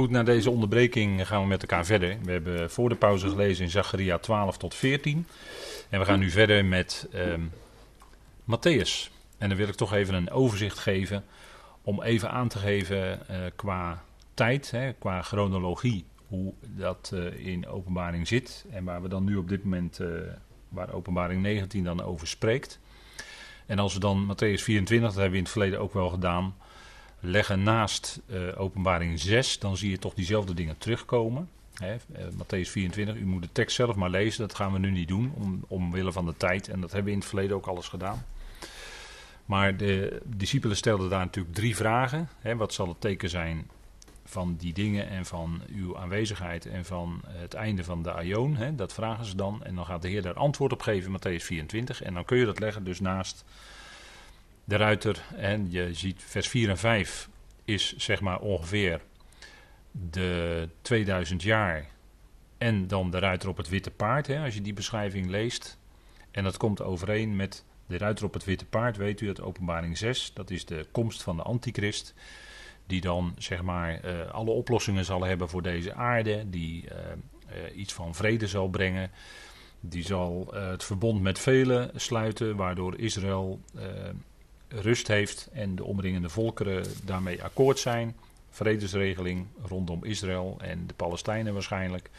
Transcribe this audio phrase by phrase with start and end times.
[0.00, 2.16] Goed, na deze onderbreking gaan we met elkaar verder.
[2.22, 5.26] We hebben voor de pauze gelezen in Zacharia 12 tot 14.
[5.88, 7.40] En we gaan nu verder met ehm
[8.44, 9.10] Matthäus.
[9.38, 11.24] En dan wil ik toch even een overzicht geven.
[11.82, 14.02] Om even aan te geven eh, qua
[14.34, 16.04] tijd, hè, qua chronologie.
[16.26, 18.64] Hoe dat eh, in openbaring zit.
[18.70, 20.08] En waar we dan nu op dit moment, eh,
[20.68, 22.80] waar openbaring 19 dan over spreekt.
[23.66, 26.54] En als we dan Matthäus 24, dat hebben we in het verleden ook wel gedaan
[27.20, 31.48] leggen naast uh, openbaring 6, dan zie je toch diezelfde dingen terugkomen.
[31.74, 34.90] Hè, uh, Matthäus 24, u moet de tekst zelf maar lezen, dat gaan we nu
[34.90, 36.68] niet doen, om, omwille van de tijd.
[36.68, 38.24] En dat hebben we in het verleden ook alles gedaan.
[39.44, 42.28] Maar de discipelen stelden daar natuurlijk drie vragen.
[42.38, 43.70] Hè, wat zal het teken zijn
[44.24, 48.56] van die dingen en van uw aanwezigheid en van het einde van de aion?
[48.56, 49.64] Hè, dat vragen ze dan.
[49.64, 52.02] En dan gaat de Heer daar antwoord op geven in Matthäus 24.
[52.02, 53.44] En dan kun je dat leggen dus naast
[54.70, 55.22] de ruiter.
[55.36, 57.28] En je ziet vers 4 en 5
[57.64, 59.00] is zeg maar ongeveer
[59.90, 61.86] de 2000 jaar.
[62.58, 65.78] En dan de ruiter op het witte paard, hè, als je die beschrijving leest.
[66.30, 69.98] En dat komt overeen met de ruiter op het witte paard, weet u, het openbaring
[69.98, 70.32] 6.
[70.34, 72.14] Dat is de komst van de antichrist.
[72.86, 76.50] Die dan zeg maar uh, alle oplossingen zal hebben voor deze aarde.
[76.50, 79.10] Die uh, uh, iets van vrede zal brengen.
[79.80, 83.60] Die zal het verbond met velen sluiten, waardoor Israël
[84.70, 88.16] rust heeft en de omringende volkeren daarmee akkoord zijn.
[88.50, 92.10] Vredesregeling rondom Israël en de Palestijnen waarschijnlijk.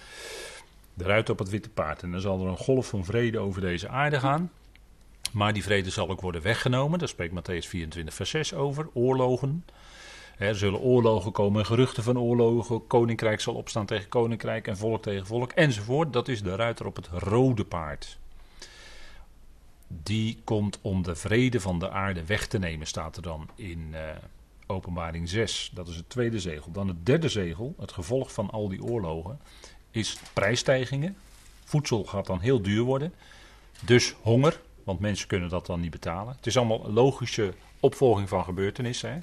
[0.94, 2.04] De ruit op het witte paard.
[2.04, 4.52] En dan zal er een golf van vrede over deze aarde gaan.
[5.32, 7.00] Maar die vrede zal ook worden weggenomen.
[7.00, 8.88] Daar spreekt Matthäus 24, vers 6 over.
[8.94, 9.66] Oorlogen.
[10.38, 12.88] Er zullen oorlogen komen, geruchten van oorlogen.
[12.88, 16.14] Koninkrijk zal opstaan tegen koninkrijk en volk tegen volk enzovoort.
[16.14, 18.20] Dat is de ruiter op het rode paard
[20.04, 23.90] die komt om de vrede van de aarde weg te nemen, staat er dan in
[23.92, 24.00] uh,
[24.68, 25.72] Openbaring 6.
[25.74, 26.72] Dat is het tweede zegel.
[26.72, 29.40] Dan het derde zegel, het gevolg van al die oorlogen,
[29.92, 31.18] is prijsstijgingen.
[31.64, 33.14] Voedsel gaat dan heel duur worden.
[33.86, 36.36] Dus honger, want mensen kunnen dat dan niet betalen.
[36.36, 39.14] Het is allemaal logische opvolging van gebeurtenissen.
[39.14, 39.20] Hè?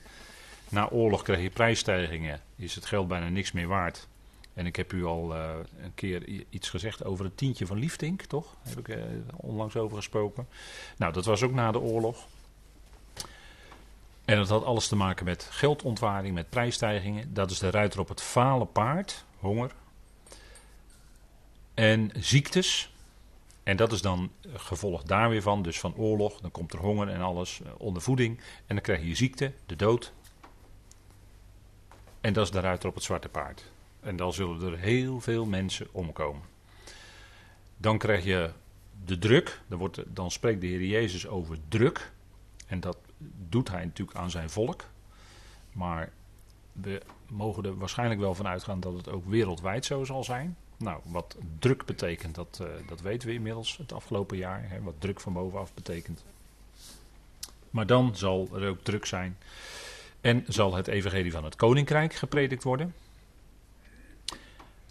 [0.69, 4.08] Na oorlog krijg je prijsstijgingen, is het geld bijna niks meer waard.
[4.59, 5.51] En ik heb u al uh,
[5.83, 8.57] een keer iets gezegd over het tientje van Liefdink, toch?
[8.63, 9.05] Heb ik uh,
[9.37, 10.49] onlangs over gesproken.
[10.97, 12.27] Nou, dat was ook na de oorlog.
[14.25, 17.35] En dat had alles te maken met geldontwaring, met prijsstijgingen.
[17.35, 19.71] Dat is de ruiter op het fale paard, honger.
[21.75, 22.93] En ziektes.
[23.63, 26.41] En dat is dan gevolg daar weer van, dus van oorlog.
[26.41, 28.39] Dan komt er honger en alles, ondervoeding.
[28.39, 30.13] En dan krijg je ziekte, de dood.
[32.21, 33.71] En dat is de ruiter op het zwarte paard.
[34.01, 36.43] En dan zullen er heel veel mensen omkomen.
[37.77, 38.51] Dan krijg je
[39.05, 39.61] de druk.
[39.69, 42.13] Dan, wordt, dan spreekt de Heer Jezus over druk.
[42.67, 42.99] En dat
[43.49, 44.85] doet hij natuurlijk aan zijn volk.
[45.73, 46.13] Maar
[46.73, 50.57] we mogen er waarschijnlijk wel van uitgaan dat het ook wereldwijd zo zal zijn.
[50.77, 54.69] Nou, wat druk betekent, dat, uh, dat weten we inmiddels het afgelopen jaar.
[54.69, 56.25] Hè, wat druk van bovenaf betekent.
[57.71, 59.39] Maar dan zal er ook druk zijn.
[60.21, 62.95] En zal het evangelie van het koninkrijk gepredikt worden.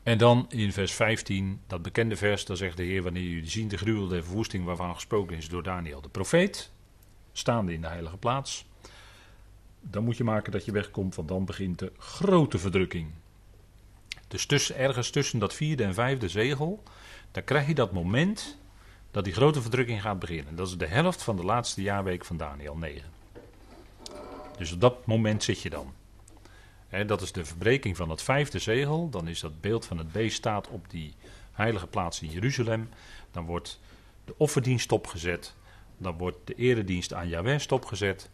[0.07, 3.67] En dan in vers 15, dat bekende vers, daar zegt de Heer: Wanneer jullie zien
[3.67, 6.71] de gruwel der verwoesting waarvan gesproken is door Daniel de profeet,
[7.31, 8.65] staande in de heilige plaats,
[9.81, 13.09] dan moet je maken dat je wegkomt, want dan begint de grote verdrukking.
[14.27, 16.83] Dus tussen, ergens tussen dat vierde en vijfde zegel,
[17.31, 18.57] dan krijg je dat moment
[19.11, 20.55] dat die grote verdrukking gaat beginnen.
[20.55, 23.09] Dat is de helft van de laatste jaarweek van Daniel 9.
[24.57, 25.93] Dus op dat moment zit je dan.
[26.89, 29.09] Dat is de verbreking van het vijfde zegel.
[29.09, 31.13] Dan is dat beeld van het beest staat op die
[31.51, 32.89] heilige plaats in Jeruzalem.
[33.31, 33.79] Dan wordt
[34.25, 35.55] de offerdienst stopgezet.
[35.97, 38.29] Dan wordt de eredienst aan Yahweh stopgezet.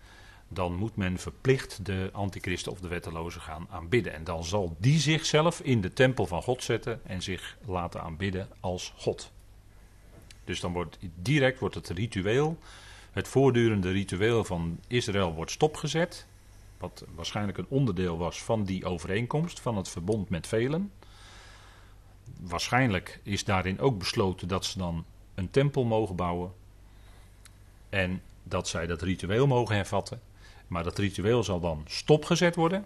[0.47, 4.13] Dan moet men verplicht de antichristen of de wettelozen gaan aanbidden.
[4.13, 8.47] En dan zal die zichzelf in de tempel van God zetten en zich laten aanbidden
[8.59, 9.31] als God.
[10.43, 12.57] Dus dan wordt direct wordt het ritueel,
[13.11, 16.27] het voortdurende ritueel van Israël wordt stopgezet
[16.83, 20.91] wat waarschijnlijk een onderdeel was van die overeenkomst, van het verbond met velen.
[22.39, 25.05] Waarschijnlijk is daarin ook besloten dat ze dan
[25.35, 26.53] een tempel mogen bouwen.
[27.89, 30.21] En dat zij dat ritueel mogen hervatten.
[30.67, 32.85] Maar dat ritueel zal dan stopgezet worden.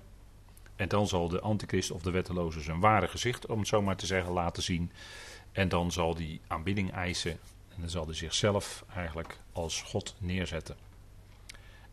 [0.75, 3.95] En dan zal de antichrist of de wetteloze zijn ware gezicht, om het zo maar
[3.95, 4.91] te zeggen, laten zien.
[5.51, 7.31] En dan zal die aanbidding eisen.
[7.69, 10.86] En dan zal hij zichzelf eigenlijk als God neerzetten.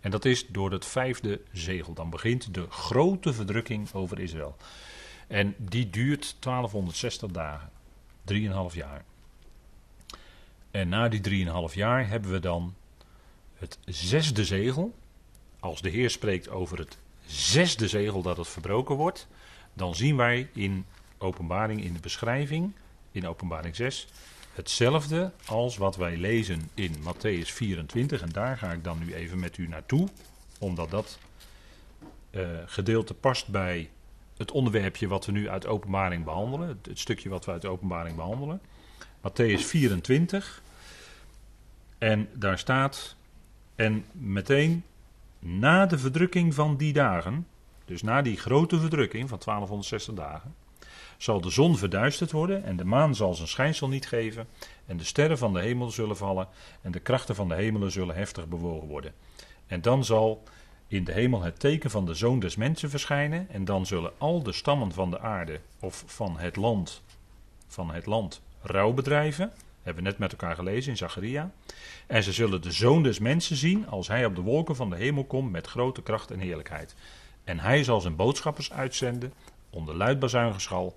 [0.04, 1.92] En dat is door het vijfde zegel.
[1.92, 4.56] Dan begint de grote verdrukking over Israël.
[5.26, 7.70] En die duurt 1260 dagen.
[8.32, 9.04] 3,5 jaar.
[10.70, 12.74] En na die 3,5 jaar hebben we dan
[13.54, 14.94] het zesde zegel.
[15.60, 19.26] Als de Heer spreekt over het zesde zegel dat het verbroken wordt,
[19.72, 20.86] dan zien wij in
[21.18, 22.72] openbaring, in de beschrijving,
[23.10, 24.06] in openbaring 6,
[24.54, 28.22] hetzelfde als wat wij lezen in Matthäus 24.
[28.22, 30.08] En daar ga ik dan nu even met u naartoe,
[30.58, 31.18] omdat dat
[32.30, 33.90] uh, gedeelte past bij
[34.36, 36.68] het onderwerpje wat we nu uit openbaring behandelen.
[36.68, 38.60] Het, het stukje wat we uit openbaring behandelen.
[39.18, 40.62] Matthäus 24.
[41.98, 43.16] En daar staat,
[43.74, 44.84] en meteen
[45.38, 47.46] na de verdrukking van die dagen,
[47.84, 50.54] dus na die grote verdrukking van 1260 dagen,
[51.24, 54.46] zal de zon verduisterd worden en de maan zal zijn schijnsel niet geven
[54.86, 56.48] en de sterren van de hemel zullen vallen
[56.82, 59.12] en de krachten van de hemelen zullen heftig bewogen worden.
[59.66, 60.42] En dan zal
[60.86, 64.42] in de hemel het teken van de zoon des mensen verschijnen en dan zullen al
[64.42, 67.02] de stammen van de aarde of van het land,
[67.66, 69.52] van het land rouw bedrijven.
[69.82, 71.50] Hebben we net met elkaar gelezen in Zacharia.
[72.06, 74.96] En ze zullen de zoon des mensen zien als hij op de wolken van de
[74.96, 76.94] hemel komt met grote kracht en heerlijkheid.
[77.44, 79.32] En hij zal zijn boodschappers uitzenden
[79.74, 80.96] onder luid bazuingeschal.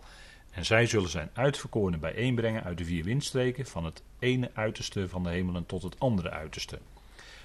[0.51, 5.23] En zij zullen zijn uitverkorenen bijeenbrengen uit de vier windstreken, van het ene uiterste van
[5.23, 6.79] de hemelen tot het andere uiterste.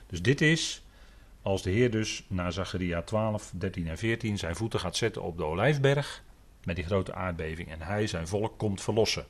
[0.06, 0.82] Dus dit is,
[1.43, 5.37] als de Heer dus naar Zacharia 12, 13 en 14 zijn voeten gaat zetten op
[5.37, 6.23] de olijfberg,
[6.64, 9.26] met die grote aardbeving, en hij zijn volk komt verlossen.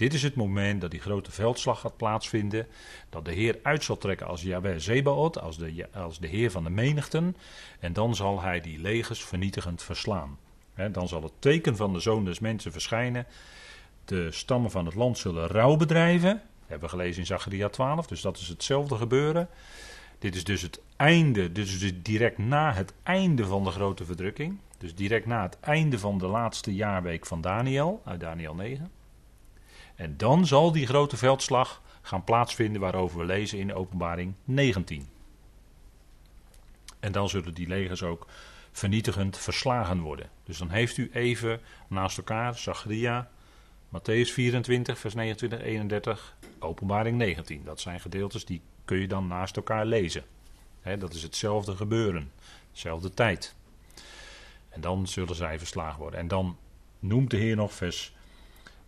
[0.00, 2.66] Dit is het moment dat die grote veldslag gaat plaatsvinden.
[3.08, 6.64] Dat de Heer uit zal trekken als Yahweh Zebaot, als de, als de Heer van
[6.64, 7.36] de menigten.
[7.80, 10.38] En dan zal hij die legers vernietigend verslaan.
[10.88, 13.26] Dan zal het teken van de zoon des mensen verschijnen.
[14.04, 16.42] De stammen van het land zullen rouw bedrijven.
[16.66, 19.48] Hebben we gelezen in Zacharia 12, dus dat is hetzelfde gebeuren.
[20.18, 24.58] Dit is dus het einde, dus direct na het einde van de grote verdrukking.
[24.78, 28.90] Dus direct na het einde van de laatste jaarweek van Daniel, uit Daniel 9.
[29.94, 35.08] En dan zal die grote veldslag gaan plaatsvinden waarover we lezen in openbaring 19.
[37.00, 38.26] En dan zullen die legers ook
[38.72, 40.30] vernietigend verslagen worden.
[40.44, 43.30] Dus dan heeft u even naast elkaar Zacharia,
[43.88, 47.64] Matthäus 24, vers 29, 31, openbaring 19.
[47.64, 50.24] Dat zijn gedeeltes die kun je dan naast elkaar lezen.
[50.98, 52.32] dat is hetzelfde gebeuren,
[52.72, 53.54] dezelfde tijd.
[54.68, 56.20] En dan zullen zij verslagen worden.
[56.20, 56.56] En dan
[56.98, 58.14] noemt de Heer nog vers.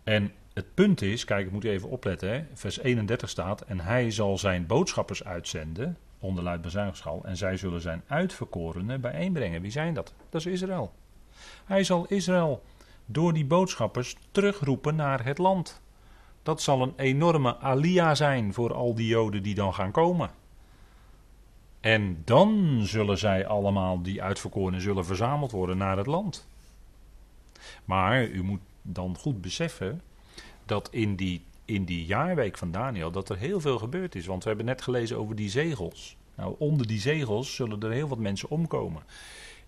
[0.03, 4.11] En het punt is, kijk, ik moet even opletten, hè, vers 31 staat, en hij
[4.11, 9.61] zal zijn boodschappers uitzenden, onder luid bezuinigschal, en zij zullen zijn uitverkorenen bijeenbrengen.
[9.61, 10.13] Wie zijn dat?
[10.29, 10.93] Dat is Israël.
[11.65, 12.63] Hij zal Israël
[13.05, 15.81] door die boodschappers terugroepen naar het land.
[16.43, 20.29] Dat zal een enorme alia zijn voor al die Joden die dan gaan komen.
[21.79, 26.47] En dan zullen zij allemaal, die uitverkorenen, zullen verzameld worden naar het land.
[27.85, 30.01] Maar u moet dan goed beseffen
[30.65, 34.25] dat in die, in die jaarweek van Daniel dat er heel veel gebeurd is.
[34.25, 36.17] Want we hebben net gelezen over die zegels.
[36.35, 39.03] Nou, onder die zegels zullen er heel wat mensen omkomen.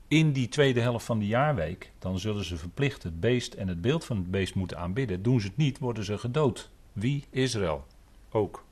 [0.07, 3.81] In die tweede helft van die jaarweek, dan zullen ze verplicht het beest en het
[3.81, 5.23] beeld van het beest moeten aanbidden.
[5.23, 6.69] Doen ze het niet, worden ze gedood.
[6.93, 7.25] Wie?
[7.29, 7.85] Israël.
[8.31, 8.63] Ook.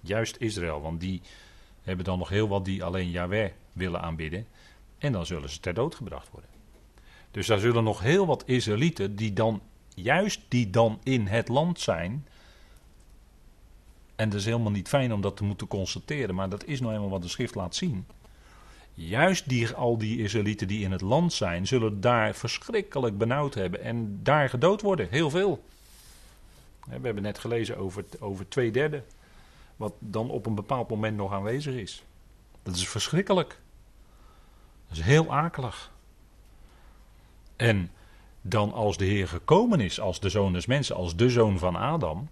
[0.00, 1.20] Juist Israël, want die
[1.82, 4.46] hebben dan nog heel wat die alleen Yahweh willen aanbidden.
[4.98, 6.50] En dan zullen ze ter dood gebracht worden.
[7.30, 9.62] Dus daar zullen nog heel wat Israëlieten die dan
[9.94, 12.26] juist die dan in het land zijn.
[14.20, 16.94] En dat is helemaal niet fijn om dat te moeten constateren, maar dat is nou
[16.94, 18.06] eenmaal wat de schrift laat zien.
[18.94, 23.82] Juist die, al die Israëlieten die in het land zijn, zullen daar verschrikkelijk benauwd hebben
[23.82, 25.08] en daar gedood worden.
[25.10, 25.64] Heel veel.
[26.86, 29.02] We hebben net gelezen over, over twee derde,
[29.76, 32.02] wat dan op een bepaald moment nog aanwezig is.
[32.62, 33.58] Dat is verschrikkelijk.
[34.88, 35.92] Dat is heel akelig.
[37.56, 37.90] En
[38.40, 41.76] dan als de Heer gekomen is als de zoon des mensen, als de zoon van
[41.76, 42.28] Adam,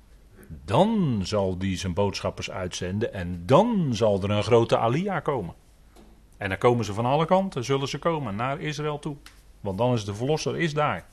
[0.48, 5.54] dan zal die zijn boodschappers uitzenden en dan zal er een grote alia komen.
[6.36, 9.16] En dan komen ze van alle kanten, zullen ze komen naar Israël toe.
[9.60, 11.06] Want dan is de verlosser is daar.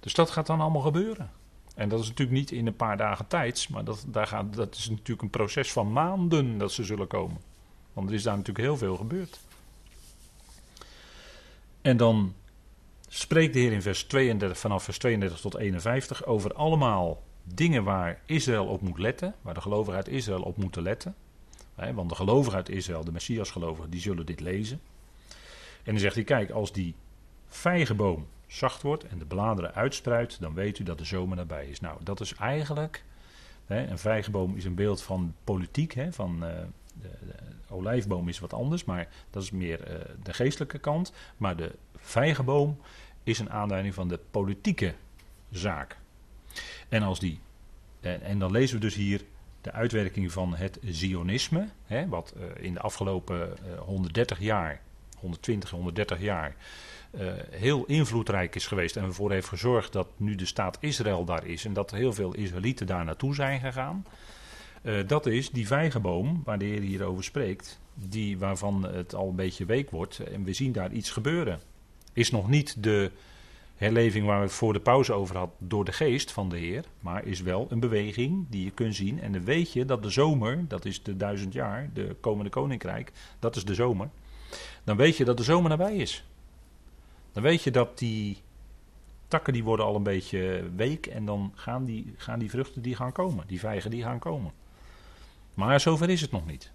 [0.00, 1.30] Dus dat gaat dan allemaal gebeuren.
[1.74, 4.74] En dat is natuurlijk niet in een paar dagen tijd, maar dat, daar gaat, dat
[4.74, 7.40] is natuurlijk een proces van maanden dat ze zullen komen.
[7.92, 9.40] Want er is daar natuurlijk heel veel gebeurd.
[11.80, 12.34] En dan
[13.08, 17.22] spreekt de Heer in vers 32, vanaf vers 32 tot 51 over allemaal
[17.54, 21.14] dingen waar Israël op moet letten, waar de gelovigen uit Israël op moeten letten.
[21.94, 24.80] Want de gelovigen uit Israël, de Messias-gelovigen, die zullen dit lezen.
[25.82, 26.94] En dan zegt hij, kijk, als die
[27.46, 31.80] vijgenboom zacht wordt en de bladeren uitspruit, dan weet u dat de zomer nabij is.
[31.80, 33.04] Nou, dat is eigenlijk,
[33.66, 36.44] een vijgenboom is een beeld van politiek, van...
[36.44, 36.50] Uh,
[37.00, 37.08] de,
[37.68, 41.12] olijfboom is wat anders, maar dat is meer uh, de geestelijke kant.
[41.36, 42.80] Maar de vijgenboom
[43.22, 44.94] is een aanduiding van de politieke
[45.50, 45.96] zaak.
[46.88, 47.40] En, als die,
[48.00, 49.24] en, dan lezen we dus hier
[49.60, 54.80] de uitwerking van het Zionisme, hè, wat uh, in de afgelopen uh, 130 jaar
[55.18, 56.56] 120, 130 jaar
[57.10, 61.46] uh, heel invloedrijk is geweest en ervoor heeft gezorgd dat nu de staat Israël daar
[61.46, 64.06] is en dat heel veel Israëlieten daar naartoe zijn gegaan.
[65.06, 69.64] Dat is die vijgenboom waar de Heer hierover spreekt, die, waarvan het al een beetje
[69.64, 71.60] week wordt en we zien daar iets gebeuren.
[72.12, 73.10] Is nog niet de
[73.76, 76.84] herleving waar we het voor de pauze over had door de geest van de Heer,
[77.00, 79.20] maar is wel een beweging die je kunt zien.
[79.20, 83.12] En dan weet je dat de zomer, dat is de duizend jaar, de komende koninkrijk,
[83.38, 84.08] dat is de zomer.
[84.84, 86.24] Dan weet je dat de zomer nabij is.
[87.32, 88.42] Dan weet je dat die
[89.28, 92.96] takken die worden al een beetje week en dan gaan die, gaan die vruchten die
[92.96, 94.52] gaan komen, die vijgen die gaan komen.
[95.54, 96.72] Maar zover is het nog niet.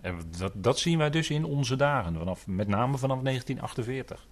[0.00, 4.26] En dat, dat zien wij dus in onze dagen, vanaf, met name vanaf 1948.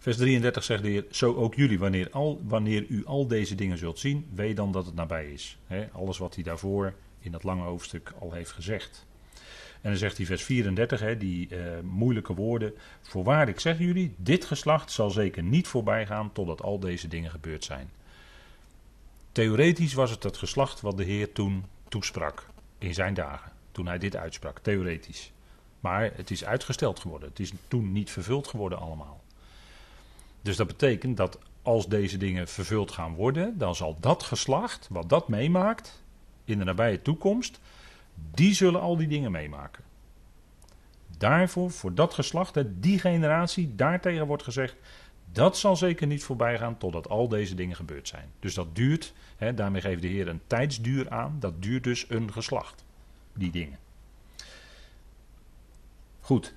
[0.00, 3.78] Vers 33 zegt de Heer, zo ook jullie, wanneer, al, wanneer u al deze dingen
[3.78, 5.58] zult zien, weet dan dat het nabij is.
[5.92, 9.06] alles wat hij daarvoor in dat lange hoofdstuk al heeft gezegd.
[9.80, 12.74] En dan zegt hij vers 34, die uh, moeilijke woorden.
[13.00, 17.30] Voorwaar, ik zeg jullie, dit geslacht zal zeker niet voorbij gaan totdat al deze dingen
[17.30, 17.90] gebeurd zijn.
[19.32, 22.46] Theoretisch was het het geslacht wat de Heer toen toesprak
[22.78, 23.52] in zijn dagen.
[23.72, 25.32] Toen hij dit uitsprak, theoretisch.
[25.80, 27.28] Maar het is uitgesteld geworden.
[27.28, 29.19] Het is toen niet vervuld geworden allemaal.
[30.42, 35.08] Dus dat betekent dat als deze dingen vervuld gaan worden, dan zal dat geslacht, wat
[35.08, 36.02] dat meemaakt
[36.44, 37.60] in de nabije toekomst,
[38.14, 39.84] die zullen al die dingen meemaken.
[41.18, 44.76] Daarvoor, voor dat geslacht, die generatie, daartegen wordt gezegd,
[45.32, 48.30] dat zal zeker niet voorbij gaan totdat al deze dingen gebeurd zijn.
[48.38, 49.12] Dus dat duurt,
[49.54, 52.84] daarmee geeft de Heer een tijdsduur aan, dat duurt dus een geslacht,
[53.32, 53.78] die dingen.
[56.20, 56.54] Goed,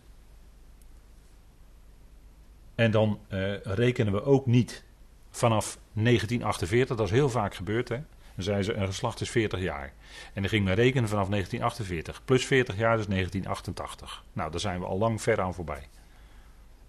[2.75, 4.83] en dan uh, rekenen we ook niet
[5.29, 7.89] vanaf 1948, dat is heel vaak gebeurd.
[7.89, 7.99] Hè?
[8.35, 9.93] Dan zeiden ze, een geslacht is 40 jaar.
[10.33, 12.25] En dan ging men rekenen vanaf 1948.
[12.25, 14.23] Plus 40 jaar, dus 1988.
[14.33, 15.87] Nou, daar zijn we al lang ver aan voorbij.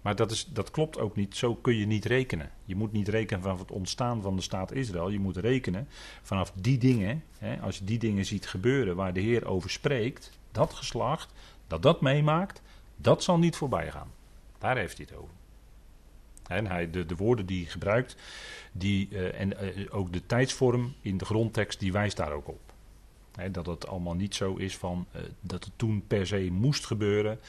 [0.01, 1.35] Maar dat, is, dat klopt ook niet.
[1.35, 2.51] Zo kun je niet rekenen.
[2.65, 5.09] Je moet niet rekenen vanaf het ontstaan van de staat Israël.
[5.09, 5.87] Je moet rekenen
[6.21, 7.23] vanaf die dingen.
[7.37, 10.39] Hè, als je die dingen ziet gebeuren waar de Heer over spreekt.
[10.51, 11.33] Dat geslacht,
[11.67, 12.61] dat dat meemaakt.
[12.95, 14.11] Dat zal niet voorbij gaan.
[14.57, 15.34] Daar heeft hij het over.
[16.47, 18.15] En hij, de, de woorden die hij gebruikt,
[18.71, 22.73] die, uh, en uh, ook de tijdsvorm in de grondtekst, die wijst daar ook op.
[23.51, 27.39] dat het allemaal niet zo is van uh, dat het toen per se moest gebeuren.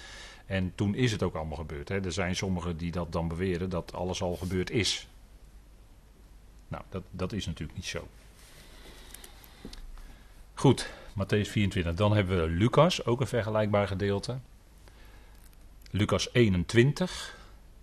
[0.47, 1.91] En toen is het ook allemaal gebeurd.
[1.91, 5.09] Er zijn sommigen die dat dan beweren dat alles al gebeurd is.
[6.69, 8.09] Nou, dat, dat is natuurlijk niet zo.
[10.55, 11.95] Goed, Matthäus 24.
[11.95, 14.39] Dan hebben we Lucas, ook een vergelijkbaar gedeelte.
[15.91, 17.37] Lucas 21.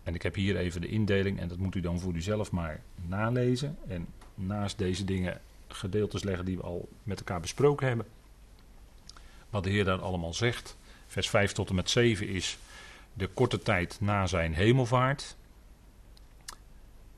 [0.04, 2.82] En ik heb hier even de indeling en dat moet u dan voor uzelf maar
[2.96, 3.78] nalezen.
[3.88, 8.06] En naast deze dingen gedeeltes leggen die we al met elkaar besproken hebben.
[9.50, 10.78] Wat de Heer daar allemaal zegt.
[11.08, 12.58] Vers 5 tot en met 7 is
[13.14, 15.36] de korte tijd na zijn hemelvaart.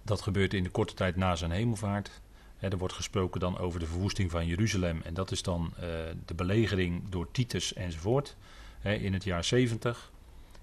[0.01, 2.22] Dat gebeurt in de korte tijd na zijn hemelvaart.
[2.60, 5.01] er wordt gesproken dan over de verwoesting van Jeruzalem.
[5.04, 5.86] En dat is dan uh,
[6.25, 8.36] de belegering door Titus enzovoort.
[8.82, 10.12] in het jaar 70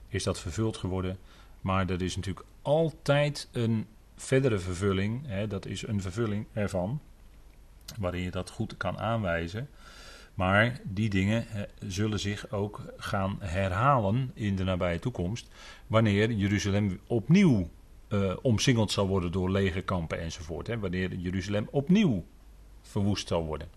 [0.08, 1.18] is dat vervuld geworden.
[1.62, 5.26] Maar er is natuurlijk altijd een verdere vervulling.
[5.26, 7.00] Hè, dat is een vervulling ervan.
[7.98, 9.68] Waarin je dat goed kan aanwijzen.
[10.34, 11.46] Maar die dingen
[11.80, 15.48] zullen zich ook gaan herhalen in de nabije toekomst.
[15.86, 17.68] Wanneer Jeruzalem opnieuw
[18.08, 20.66] uh, omsingeld zal worden door legerkampen enzovoort.
[20.66, 22.24] Hè, wanneer Jeruzalem opnieuw
[22.82, 23.68] verwoest zal worden.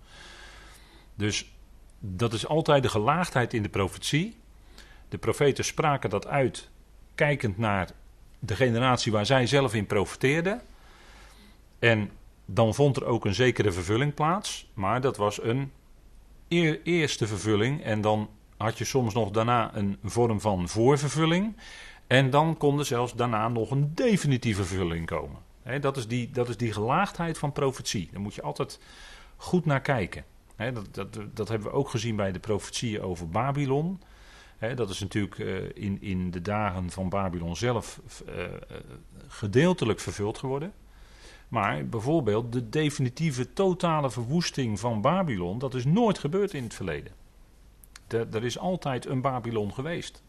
[1.16, 1.52] Dus
[2.00, 4.38] dat is altijd de gelaagdheid in de profetie.
[5.10, 6.70] De profeten spraken dat uit
[7.16, 7.90] kijkend naar
[8.40, 10.62] de generatie waar zij zelf in profiteerden.
[11.80, 12.12] En
[12.46, 15.72] dan vond er ook een zekere vervulling plaats, maar dat was een
[16.84, 17.84] eerste vervulling.
[17.84, 21.56] En dan had je soms nog daarna een vorm van voorvervulling.
[22.08, 25.38] En dan kon er zelfs daarna nog een definitieve vervulling komen.
[25.82, 28.10] dat, is die, dat is die gelaagdheid van profetie.
[28.12, 28.80] Daar moet je altijd
[29.36, 30.26] goed naar kijken.
[30.58, 34.00] dat, dat, dat hebben we ook gezien bij de profetieën over Babylon
[34.76, 38.44] dat is natuurlijk uh, in, in de dagen van Babylon zelf uh,
[39.28, 40.74] gedeeltelijk vervuld geworden.
[41.48, 47.14] Maar bijvoorbeeld de definitieve totale verwoesting van Babylon, dat is nooit gebeurd in het verleden.
[48.08, 50.24] De, er is altijd een Babylon geweest.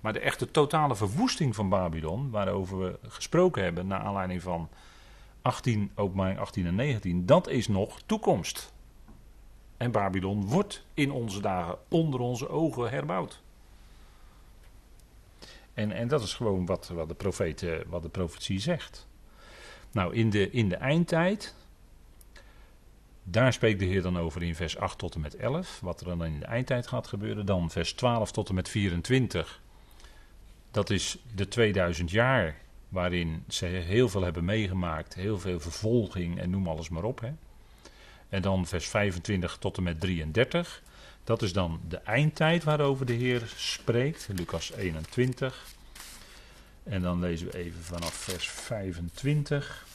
[0.00, 4.68] Maar de echte totale verwoesting van Babylon, waarover we gesproken hebben naar aanleiding van
[5.42, 8.72] 18, openbaring 18 en 19, dat is nog toekomst.
[9.82, 13.40] En Babylon wordt in onze dagen onder onze ogen herbouwd.
[15.74, 19.06] En, en dat is gewoon wat, wat, de profeet, wat de profetie zegt.
[19.90, 21.54] Nou, in de, in de eindtijd
[23.22, 26.06] Daar spreekt de Heer dan over in vers 8 tot en met 11, wat er
[26.06, 27.46] dan in de eindtijd gaat gebeuren.
[27.46, 29.60] Dan vers 12 tot en met 24.
[30.70, 32.56] Dat is de 2000 jaar
[32.88, 37.20] waarin ze heel veel hebben meegemaakt, heel veel vervolging en noem alles maar op.
[37.20, 37.32] Hè.
[38.32, 40.82] En dan vers 25 tot en met 33.
[41.24, 45.64] Dat is dan de eindtijd waarover de Heer spreekt, Lucas 21.
[46.82, 49.86] En dan lezen we even vanaf vers 25.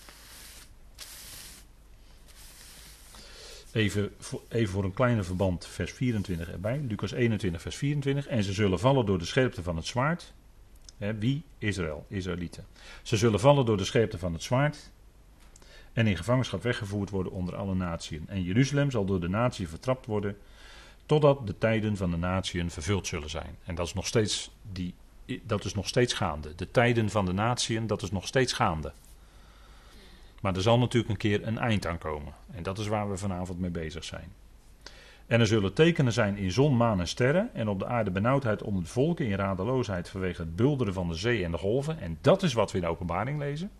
[3.71, 6.79] Even voor, even voor een kleine verband, vers 24 erbij.
[6.87, 8.27] Lucas 21, vers 24.
[8.27, 10.33] En ze zullen vallen door de scherpte van het zwaard.
[11.19, 11.43] wie?
[11.57, 12.65] Israël, Israëlieten.
[13.01, 14.91] Ze zullen vallen door de scherpte van het zwaard.
[15.97, 18.19] En in gevangenschap weggevoerd worden onder alle naties.
[18.25, 20.37] En Jeruzalem zal door de natie vertrapt worden.
[21.05, 23.57] Totdat de tijden van de naties vervuld zullen zijn.
[23.63, 24.93] En dat is nog steeds, die,
[25.43, 26.55] dat is nog steeds gaande.
[26.55, 28.91] De tijden van de naties, dat is nog steeds gaande.
[30.41, 32.33] Maar er zal natuurlijk een keer een eind aan komen.
[32.51, 34.33] En dat is waar we vanavond mee bezig zijn.
[35.27, 37.49] En er zullen tekenen zijn in zon, maan en sterren.
[37.53, 39.25] En op de aarde benauwdheid onder de volken.
[39.25, 41.99] In radeloosheid vanwege het bulderen van de zee en de golven.
[41.99, 43.71] En dat is wat we in de openbaring lezen.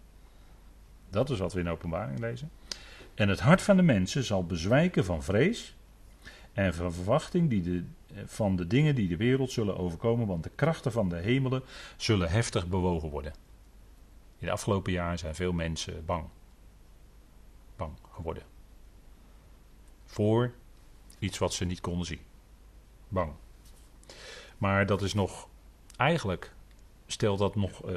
[1.09, 2.51] Dat is wat we in openbaring lezen.
[3.15, 5.75] En het hart van de mensen zal bezwijken van vrees.
[6.53, 7.83] En van verwachting die de,
[8.25, 10.27] van de dingen die de wereld zullen overkomen.
[10.27, 11.63] Want de krachten van de hemelen
[11.97, 13.33] zullen heftig bewogen worden.
[14.37, 16.25] In de afgelopen jaren zijn veel mensen bang
[17.77, 18.43] bang geworden.
[20.05, 20.53] Voor
[21.19, 22.21] iets wat ze niet konden zien.
[23.07, 23.33] Bang.
[24.57, 25.47] Maar dat is nog,
[25.97, 26.53] eigenlijk
[27.07, 27.95] stelt dat nog uh,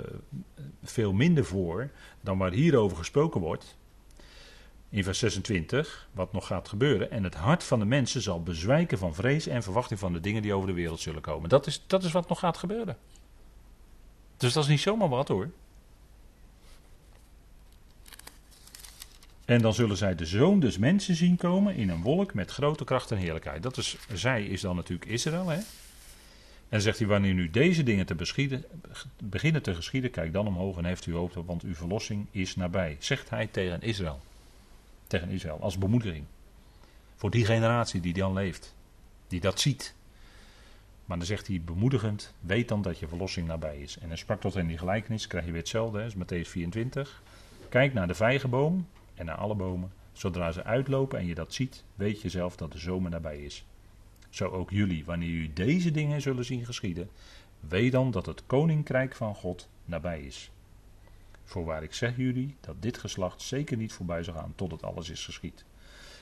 [0.82, 1.90] veel minder voor
[2.20, 3.78] dan waar hierover gesproken wordt.
[4.88, 7.10] In vers 26, wat nog gaat gebeuren.
[7.10, 10.42] En het hart van de mensen zal bezwijken van vrees en verwachting van de dingen
[10.42, 11.48] die over de wereld zullen komen.
[11.48, 12.96] Dat is, dat is wat nog gaat gebeuren.
[14.36, 15.50] Dus dat is niet zomaar wat hoor.
[19.44, 22.84] En dan zullen zij de zoon des mensen zien komen in een wolk met grote
[22.84, 23.62] kracht en heerlijkheid.
[23.62, 25.48] Dat is, zij is dan natuurlijk Israël.
[25.48, 25.58] Hè?
[26.70, 28.14] En zegt hij, wanneer nu deze dingen te
[29.24, 32.96] beginnen te geschieden, kijk dan omhoog en heeft u hoop, want uw verlossing is nabij.
[32.98, 34.20] Zegt hij tegen Israël.
[35.06, 36.24] Tegen Israël, als bemoediging.
[37.16, 38.74] Voor die generatie die dan leeft,
[39.28, 39.94] die dat ziet.
[41.04, 43.98] Maar dan zegt hij bemoedigend, weet dan dat je verlossing nabij is.
[43.98, 47.22] En hij sprak tot in die gelijkenis, krijg je weer hetzelfde, is Matthäus 24.
[47.68, 49.92] Kijk naar de vijgenboom, en naar alle bomen.
[50.12, 53.64] Zodra ze uitlopen en je dat ziet, weet je zelf dat de zomer nabij is.
[54.30, 57.10] Zo ook jullie, wanneer jullie deze dingen zullen zien geschieden,
[57.60, 60.50] weet dan dat het koninkrijk van God nabij is.
[61.44, 65.24] Voorwaar ik zeg jullie dat dit geslacht zeker niet voorbij zal gaan totdat alles is
[65.24, 65.64] geschied.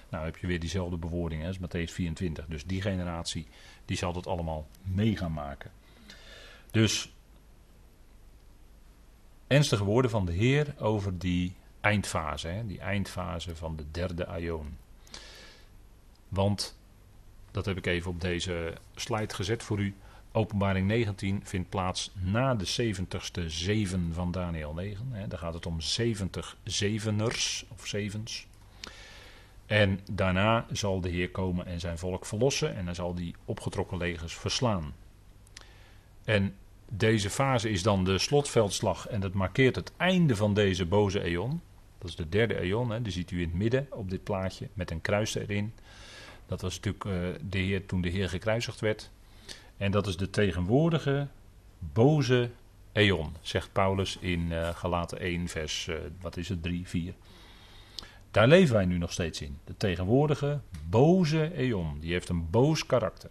[0.08, 2.46] Nou heb je weer diezelfde bewoording als Matthäus 24.
[2.46, 3.46] Dus die generatie
[3.84, 5.70] die zal dat allemaal mee gaan maken.
[6.70, 7.12] Dus
[9.46, 14.76] ernstige woorden van de Heer over die eindfase, hè, die eindfase van de derde aion.
[16.28, 16.77] Want,
[17.50, 19.94] dat heb ik even op deze slide gezet voor u,
[20.32, 25.08] openbaring 19 vindt plaats na de 70ste zeven van Daniel 9.
[25.10, 25.28] Hè.
[25.28, 28.46] Daar gaat het om 70 zeveners of zevens.
[29.66, 33.98] En daarna zal de Heer komen en zijn volk verlossen en dan zal die opgetrokken
[33.98, 34.94] legers verslaan.
[36.24, 36.54] En
[36.88, 41.60] deze fase is dan de slotveldslag en dat markeert het einde van deze boze eon.
[41.98, 43.02] Dat is de derde eon, hè.
[43.02, 45.72] die ziet u in het midden op dit plaatje met een kruis erin.
[46.48, 49.10] Dat was natuurlijk uh, de Heer toen de Heer gekruisigd werd.
[49.76, 51.26] En dat is de tegenwoordige
[51.78, 52.50] boze
[52.92, 57.14] eon, zegt Paulus in uh, Galaten 1, vers, uh, wat is het, 3, 4.
[58.30, 59.58] Daar leven wij nu nog steeds in.
[59.64, 63.30] De tegenwoordige boze eon, die heeft een boos karakter.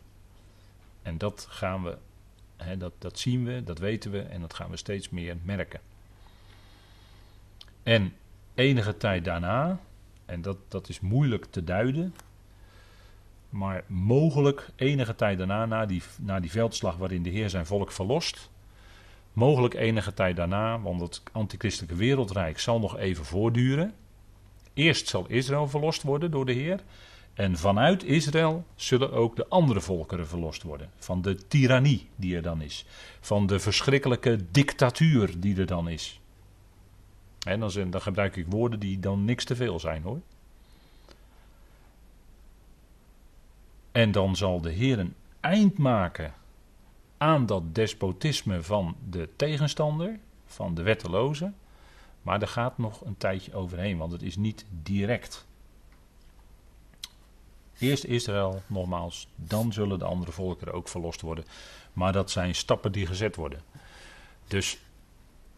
[1.01, 1.97] En dat gaan we,
[2.56, 5.80] hè, dat, dat zien we, dat weten we en dat gaan we steeds meer merken.
[7.84, 8.13] En
[8.53, 9.80] enige tijd daarna,
[10.25, 12.13] en dat, dat is moeilijk te duiden,
[13.49, 17.91] maar mogelijk enige tijd daarna, na die, na die veldslag waarin de Heer zijn volk
[17.91, 18.49] verlost,
[19.33, 23.93] mogelijk enige tijd daarna, want het antichristelijke wereldrijk zal nog even voortduren.
[24.73, 26.83] Eerst zal Israël verlost worden door de Heer.
[27.33, 30.89] En vanuit Israël zullen ook de andere volkeren verlost worden.
[30.97, 32.86] Van de tirannie die er dan is.
[33.19, 36.19] Van de verschrikkelijke dictatuur die er dan is.
[37.47, 40.19] En dan, dan gebruik ik woorden die dan niks te veel zijn hoor.
[43.97, 46.33] En dan zal de Heer een eind maken
[47.17, 51.51] aan dat despotisme van de tegenstander, van de wetteloze.
[52.21, 55.45] Maar er gaat nog een tijdje overheen, want het is niet direct.
[57.77, 61.45] Eerst Israël, nogmaals, dan zullen de andere volkeren ook verlost worden.
[61.93, 63.62] Maar dat zijn stappen die gezet worden.
[64.47, 64.79] Dus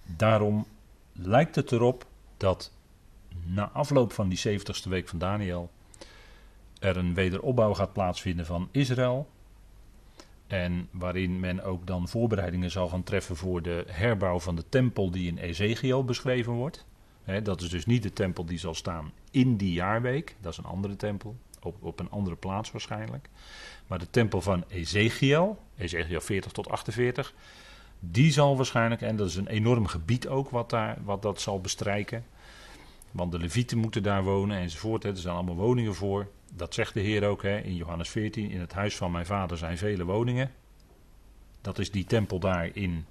[0.03, 0.65] daarom
[1.11, 2.05] lijkt het erop
[2.37, 2.71] dat
[3.45, 5.69] na afloop van die 70ste week van Daniel
[6.79, 9.29] er een wederopbouw gaat plaatsvinden van Israël.
[10.47, 15.11] En waarin men ook dan voorbereidingen zal gaan treffen voor de herbouw van de tempel
[15.11, 16.85] die in Ezekiel beschreven wordt.
[17.43, 20.35] dat is dus niet de tempel die zal staan in die jaarweek.
[20.41, 23.29] Dat is een andere tempel, op, op een andere plaats waarschijnlijk.
[23.87, 27.33] Maar de tempel van Ezekiel, Ezekiel 40 tot 48,
[27.99, 31.61] die zal waarschijnlijk, en dat is een enorm gebied ook wat, daar, wat dat zal
[31.61, 32.25] bestrijken.
[33.11, 35.03] Want de levieten moeten daar wonen enzovoort.
[35.03, 36.27] Er zijn allemaal woningen voor.
[36.53, 38.51] Dat zegt de Heer ook hè, in Johannes 14.
[38.51, 40.51] In het huis van mijn vader zijn vele woningen.
[41.61, 43.05] Dat is die tempel daar in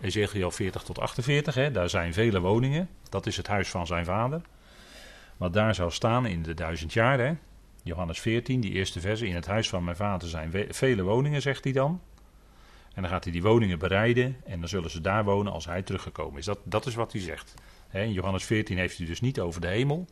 [0.00, 1.54] Ezekiel 40 tot 48.
[1.54, 1.70] Hè.
[1.70, 2.88] Daar zijn vele woningen.
[3.08, 4.42] Dat is het huis van zijn vader.
[5.36, 7.18] Wat daar zou staan in de duizend jaar.
[7.18, 7.34] Hè.
[7.82, 9.26] Johannes 14, die eerste verse.
[9.26, 12.00] In het huis van mijn vader zijn vele woningen, zegt hij dan.
[12.94, 14.36] En dan gaat hij die woningen bereiden.
[14.44, 16.44] En dan zullen ze daar wonen als hij teruggekomen is.
[16.44, 17.54] Dat, dat is wat hij zegt.
[17.92, 20.06] In Johannes 14 heeft hij dus niet over de hemel.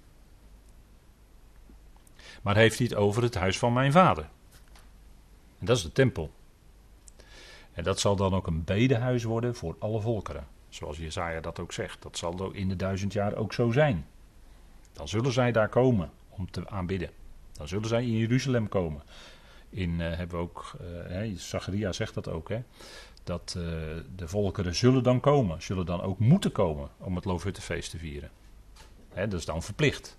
[2.43, 4.29] Maar heeft hij het over het huis van mijn vader.
[5.59, 6.31] En dat is de tempel.
[7.73, 10.47] En dat zal dan ook een bedehuis worden voor alle volkeren.
[10.69, 12.03] Zoals Jezaja dat ook zegt.
[12.03, 14.07] Dat zal in de duizend jaar ook zo zijn.
[14.93, 17.11] Dan zullen zij daar komen om te aanbidden.
[17.53, 19.03] Dan zullen zij in Jeruzalem komen.
[19.71, 20.77] In uh, hebben we ook,
[21.11, 22.63] uh, Zacharia zegt dat ook, hè,
[23.25, 23.65] dat uh,
[24.17, 28.31] de volkeren zullen dan komen, zullen dan ook moeten komen om het Loofhuttenfeest te vieren.
[29.09, 30.19] Hè, dat is dan verplicht.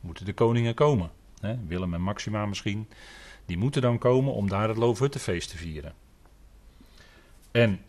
[0.00, 1.10] Moeten de koningen komen.
[1.66, 2.88] Willem en Maxima misschien.
[3.46, 5.92] Die moeten dan komen om daar het Loofhuttenfeest te vieren.
[7.50, 7.80] En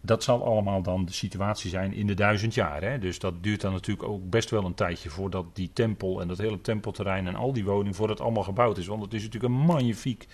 [0.00, 2.82] dat zal allemaal dan de situatie zijn in de duizend jaar.
[2.82, 2.98] Hè?
[2.98, 6.38] Dus dat duurt dan natuurlijk ook best wel een tijdje voordat die tempel en dat
[6.38, 8.86] hele tempelterrein en al die woningen, voordat het allemaal gebouwd is.
[8.86, 10.26] Want het is natuurlijk een magnifiek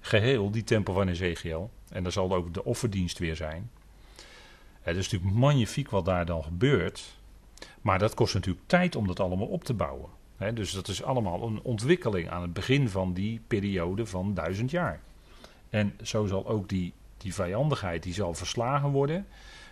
[0.00, 1.70] geheel, die tempel van Ezekiel.
[1.88, 3.70] En daar zal ook de offerdienst weer zijn.
[4.80, 7.18] Het is natuurlijk magnifiek wat daar dan gebeurt.
[7.80, 10.19] Maar dat kost natuurlijk tijd om dat allemaal op te bouwen.
[10.54, 15.00] Dus dat is allemaal een ontwikkeling aan het begin van die periode van duizend jaar.
[15.68, 19.26] En zo zal ook die die vijandigheid die zal verslagen worden.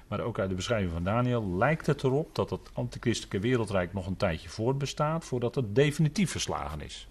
[0.08, 4.06] Maar ook uit de beschrijving van Daniel lijkt het erop dat het antichristelijke wereldrijk nog
[4.06, 7.08] een tijdje voortbestaat voordat het definitief verslagen is.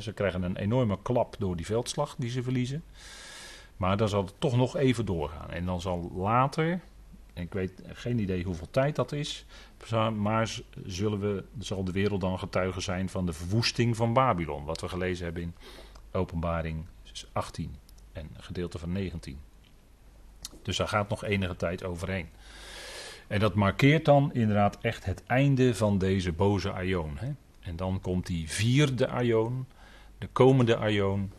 [0.00, 2.84] ze krijgen een enorme klap door die veldslag die ze verliezen.
[3.76, 5.50] Maar dan zal het toch nog even doorgaan.
[5.50, 6.80] En dan zal later,
[7.42, 9.46] ik weet geen idee hoeveel tijd dat is,
[10.16, 14.64] maar zullen we, zal de wereld dan getuige zijn van de verwoesting van Babylon.
[14.64, 15.54] Wat we gelezen hebben in
[16.12, 16.84] Openbaring
[17.32, 17.74] 18
[18.12, 19.38] en gedeelte van 19.
[20.62, 22.28] Dus daar gaat nog enige tijd overheen.
[23.26, 27.18] En dat markeert dan inderdaad echt het einde van deze boze aion.
[27.60, 29.66] En dan komt die vierde aion,
[30.18, 31.32] de komende aion.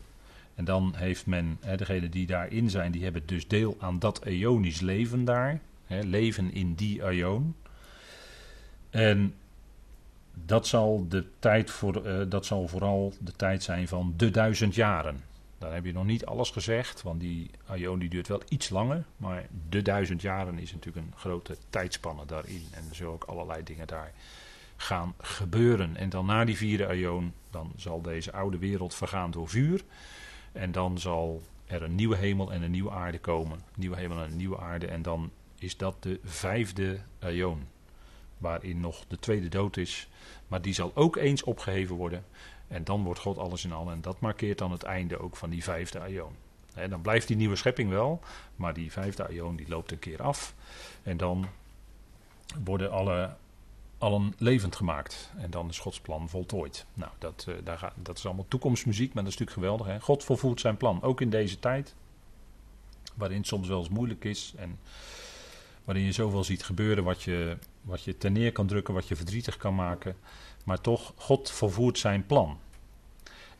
[0.54, 4.24] En dan heeft men, hè, degenen die daarin zijn, die hebben dus deel aan dat
[4.24, 5.60] eonisch leven daar.
[5.90, 7.54] Leven in die aion.
[8.90, 9.34] En
[10.32, 14.74] dat zal, de tijd voor, uh, dat zal vooral de tijd zijn van de duizend
[14.74, 15.20] jaren.
[15.60, 19.04] Dan heb je nog niet alles gezegd, want die Aion die duurt wel iets langer.
[19.16, 22.66] Maar de duizend jaren is natuurlijk een grote tijdspanne daarin.
[22.70, 24.12] En er zullen ook allerlei dingen daar
[24.76, 25.96] gaan gebeuren.
[25.96, 29.84] En dan na die vierde Aion, dan zal deze oude wereld vergaan door vuur.
[30.52, 33.60] En dan zal er een nieuwe hemel en een nieuwe aarde komen.
[33.74, 34.86] Nieuwe hemel en een nieuwe aarde.
[34.86, 37.68] En dan is dat de vijfde Aion.
[38.38, 40.08] Waarin nog de tweede dood is.
[40.48, 42.24] Maar die zal ook eens opgeheven worden.
[42.68, 43.90] En dan wordt God alles in al.
[43.90, 46.32] En dat markeert dan het einde ook van die vijfde aion.
[46.74, 48.20] En dan blijft die nieuwe schepping wel.
[48.56, 50.54] Maar die vijfde aion die loopt een keer af.
[51.02, 51.48] En dan
[52.64, 53.36] worden alle,
[53.98, 55.32] allen levend gemaakt.
[55.36, 56.86] En dan is Gods plan voltooid.
[56.94, 59.14] Nou, dat, uh, daar dat is allemaal toekomstmuziek.
[59.14, 59.86] Maar dat is natuurlijk geweldig.
[59.86, 60.00] Hè?
[60.00, 61.02] God volvoert zijn plan.
[61.02, 61.94] Ook in deze tijd.
[63.14, 64.54] Waarin het soms wel eens moeilijk is.
[64.56, 64.78] En
[65.90, 68.94] waarin je zoveel ziet gebeuren wat je, wat je ten neer kan drukken.
[68.94, 70.16] Wat je verdrietig kan maken.
[70.64, 72.58] Maar toch, God vervoert zijn plan.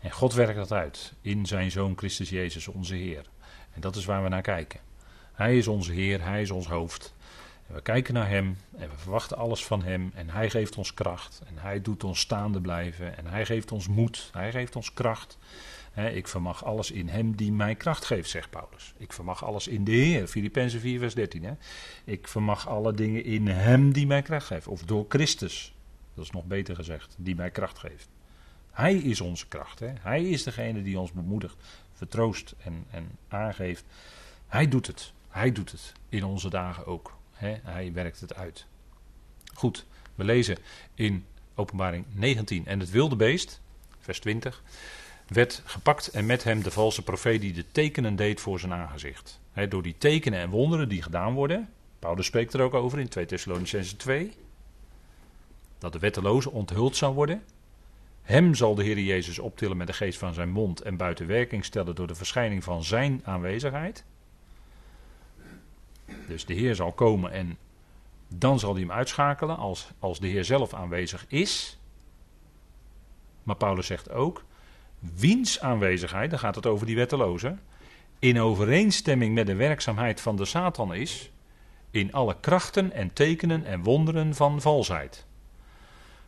[0.00, 3.26] En God werkt dat uit in zijn Zoon Christus Jezus, onze Heer.
[3.72, 4.80] En dat is waar we naar kijken.
[5.32, 7.14] Hij is onze Heer, Hij is ons hoofd.
[7.72, 10.10] We kijken naar Hem en we verwachten alles van Hem.
[10.14, 11.42] En Hij geeft ons kracht.
[11.46, 13.16] En Hij doet ons staande blijven.
[13.16, 14.30] En Hij geeft ons moed.
[14.32, 15.38] Hij geeft ons kracht.
[16.12, 18.94] ik vermag alles in Hem die mij kracht geeft, zegt Paulus.
[18.96, 20.26] Ik vermag alles in de Heer.
[20.26, 21.58] Filippenzen 4, vers 13.
[22.04, 24.66] Ik vermag alle dingen in Hem die mij kracht geeft.
[24.66, 25.74] Of door Christus.
[26.14, 28.08] Dat is nog beter gezegd, die mij kracht geeft.
[28.70, 29.80] Hij is onze kracht.
[30.00, 31.56] Hij is degene die ons bemoedigt,
[31.92, 33.84] vertroost en, en aangeeft.
[34.46, 35.12] Hij doet het.
[35.28, 37.18] Hij doet het in onze dagen ook.
[37.40, 38.66] Hij werkt het uit.
[39.54, 40.56] Goed, we lezen
[40.94, 41.24] in
[41.54, 42.66] Openbaring 19.
[42.66, 43.60] En het wilde beest,
[43.98, 44.62] vers 20,
[45.26, 49.40] werd gepakt en met hem de valse profeet die de tekenen deed voor zijn aangezicht.
[49.68, 53.26] door die tekenen en wonderen die gedaan worden, Paulus spreekt er ook over in 2
[53.26, 54.32] Thessalonicenzen 2,
[55.78, 57.42] dat de wetteloze onthuld zou worden.
[58.22, 61.64] Hem zal de Heer Jezus optillen met de geest van zijn mond en buiten werking
[61.64, 64.04] stellen door de verschijning van zijn aanwezigheid.
[66.28, 67.58] Dus de Heer zal komen en
[68.28, 71.78] dan zal hij hem uitschakelen als, als de Heer zelf aanwezig is.
[73.42, 74.44] Maar Paulus zegt ook,
[74.98, 77.56] wiens aanwezigheid, dan gaat het over die wetteloze,
[78.18, 81.30] in overeenstemming met de werkzaamheid van de Satan is,
[81.90, 85.26] in alle krachten en tekenen en wonderen van valsheid.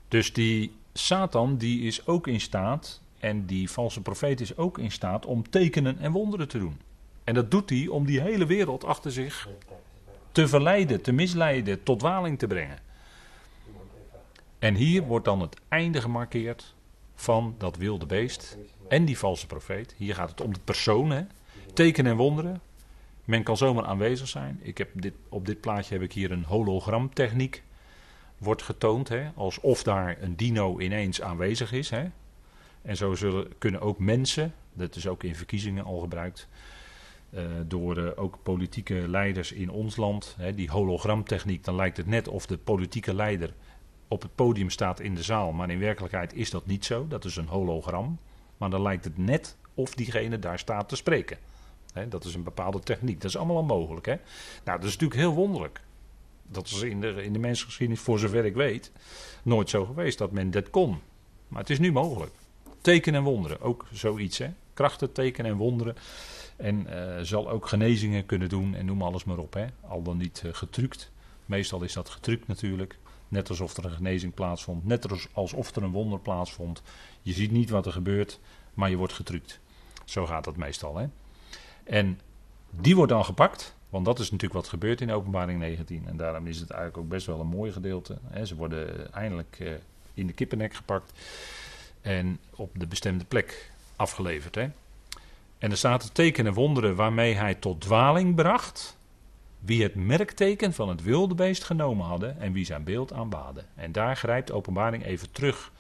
[0.09, 4.91] Dus die Satan die is ook in staat, en die valse profeet is ook in
[4.91, 6.81] staat om tekenen en wonderen te doen.
[7.25, 9.49] En dat doet hij om die hele wereld achter zich
[10.33, 12.79] te verleiden, te misleiden, tot dwaling te brengen.
[14.59, 16.75] En hier wordt dan het einde gemarkeerd
[17.15, 18.59] van dat wilde beest
[18.89, 19.95] en die valse profeet.
[19.97, 21.23] Hier gaat het om de persoon, hè?
[21.75, 22.61] tekenen en wonderen.
[23.25, 24.61] Men kan zomaar aanwezig zijn.
[24.63, 27.63] Ik heb dit, op dit plaatje heb ik hier een hologramtechniek.
[28.39, 29.31] Wordt getoond, hè?
[29.35, 31.91] alsof daar een dino ineens aanwezig is.
[31.91, 32.05] Hè?
[32.83, 36.49] En zo zullen, kunnen ook mensen, dat is ook in verkiezingen al gebruikt,
[37.67, 42.29] door uh, ook politieke leiders in ons land, hè, die hologramtechniek, dan lijkt het net
[42.29, 43.55] of de politieke leider
[44.09, 47.09] op het podium staat in de zaal, maar in werkelijkheid is dat niet zo.
[47.09, 48.19] Dat is een hologram.
[48.57, 51.39] Maar dan lijkt het net of diegene daar staat te spreken.
[52.09, 53.21] Dat is een bepaalde techniek.
[53.21, 54.07] Dat is allemaal mogelijk.
[54.07, 54.17] Hè?
[54.65, 55.81] Nou, dat is natuurlijk heel wonderlijk.
[56.43, 58.93] Dat is in de, in de mensgeschiedenis, voor zover ik weet,
[59.43, 60.99] nooit zo geweest dat men dat kon.
[61.49, 62.33] Maar het is nu mogelijk.
[62.81, 64.39] Tekenen en wonderen, ook zoiets.
[64.39, 64.49] Hè?
[64.75, 65.97] Krachten, tekenen en wonderen.
[66.63, 69.55] En uh, zal ook genezingen kunnen doen en noem alles maar op.
[69.55, 69.67] Hè?
[69.81, 71.11] Al dan niet uh, getrukt.
[71.47, 72.99] Meestal is dat getrukt natuurlijk.
[73.29, 74.85] Net alsof er een genezing plaatsvond.
[74.87, 76.83] Net alsof er een wonder plaatsvond.
[77.23, 78.41] Je ziet niet wat er gebeurt,
[78.75, 79.61] maar je wordt getrukt.
[80.05, 80.97] Zo gaat dat meestal.
[80.97, 81.07] Hè?
[81.85, 82.21] En
[82.71, 83.75] die wordt dan gepakt.
[83.89, 86.07] Want dat is natuurlijk wat gebeurt in openbaring 19.
[86.07, 88.19] En daarom is het eigenlijk ook best wel een mooi gedeelte.
[88.27, 88.47] Hè?
[88.47, 89.73] Ze worden eindelijk uh,
[90.15, 91.13] in de kippennek gepakt.
[92.01, 94.55] En op de bestemde plek afgeleverd.
[94.55, 94.69] Hè?
[95.63, 98.97] En er staat tekenen wonderen waarmee hij tot dwaling bracht.
[99.59, 103.67] Wie het merkteken van het wilde beest genomen hadden en wie zijn beeld aanbaden.
[103.75, 105.73] En daar grijpt openbaring even terug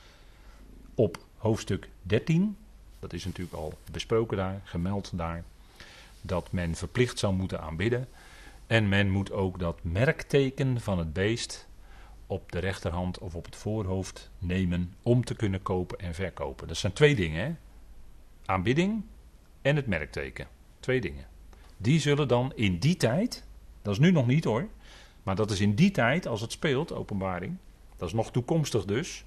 [0.94, 2.56] op hoofdstuk 13.
[2.98, 5.44] Dat is natuurlijk al besproken daar, gemeld daar.
[6.20, 8.08] Dat men verplicht zou moeten aanbidden.
[8.66, 11.66] En men moet ook dat merkteken van het beest
[12.26, 16.68] op de rechterhand of op het voorhoofd nemen om te kunnen kopen en verkopen.
[16.68, 17.44] Dat zijn twee dingen.
[17.44, 17.54] Hè?
[18.44, 19.02] Aanbidding
[19.62, 20.46] en het merkteken.
[20.80, 21.26] Twee dingen.
[21.76, 23.44] Die zullen dan in die tijd,
[23.82, 24.68] dat is nu nog niet hoor,
[25.22, 27.56] maar dat is in die tijd als het speelt, openbaring,
[27.96, 29.24] dat is nog toekomstig dus,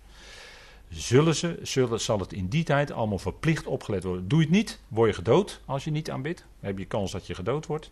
[0.89, 1.59] zullen ze,
[1.95, 4.27] zal het in die tijd allemaal verplicht opgelet worden.
[4.27, 6.39] Doe je het niet, word je gedood als je niet aanbidt.
[6.39, 7.91] Dan heb je kans dat je gedood wordt.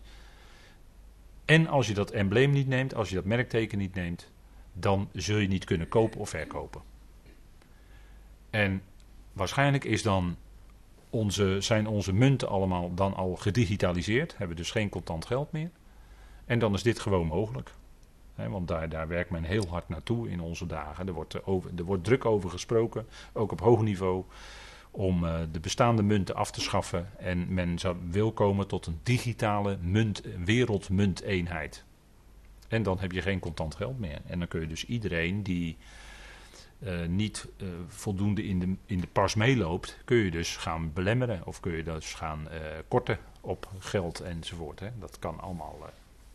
[1.44, 4.30] En als je dat embleem niet neemt, als je dat merkteken niet neemt,
[4.72, 6.82] dan zul je niet kunnen kopen of verkopen.
[8.50, 8.82] En
[9.32, 10.36] waarschijnlijk is dan
[11.14, 15.70] onze, zijn onze munten allemaal dan al gedigitaliseerd, hebben dus geen contant geld meer.
[16.44, 17.70] En dan is dit gewoon mogelijk.
[18.34, 21.06] want daar, daar werkt men heel hard naartoe in onze dagen.
[21.06, 24.24] Er wordt, over, er wordt druk over gesproken, ook op hoog niveau,
[24.90, 27.10] om uh, de bestaande munten af te schaffen.
[27.18, 31.84] En men zou, wil komen tot een digitale munt, wereldmunteenheid.
[32.68, 34.20] En dan heb je geen contant geld meer.
[34.26, 35.76] En dan kun je dus iedereen die
[36.84, 41.46] uh, niet uh, voldoende in de, in de pas meeloopt, kun je dus gaan belemmeren
[41.46, 44.80] of kun je dus gaan uh, korten op geld enzovoort.
[44.80, 44.88] Hè.
[44.98, 45.90] Dat kan allemaal.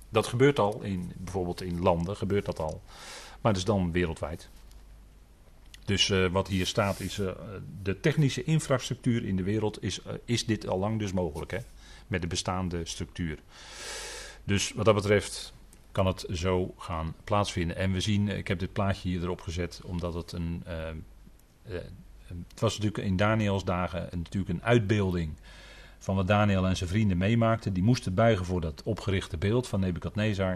[0.09, 2.81] dat gebeurt al, in, bijvoorbeeld in landen gebeurt dat al,
[3.41, 4.49] maar dat is dan wereldwijd.
[5.85, 7.21] Dus wat hier staat is,
[7.81, 11.59] de technische infrastructuur in de wereld is, is dit al lang dus mogelijk, hè,
[12.07, 13.39] met de bestaande structuur.
[14.43, 15.53] Dus wat dat betreft
[15.99, 17.75] kan het zo gaan plaatsvinden.
[17.75, 20.63] En we zien, ik heb dit plaatje hier erop gezet, omdat het een.
[20.67, 20.73] Uh,
[21.73, 21.79] uh,
[22.27, 25.33] het was natuurlijk in Daniels dagen natuurlijk een uitbeelding
[25.97, 27.73] van wat Daniel en zijn vrienden meemaakten.
[27.73, 30.51] Die moesten buigen voor dat opgerichte beeld van Nebukadnezar.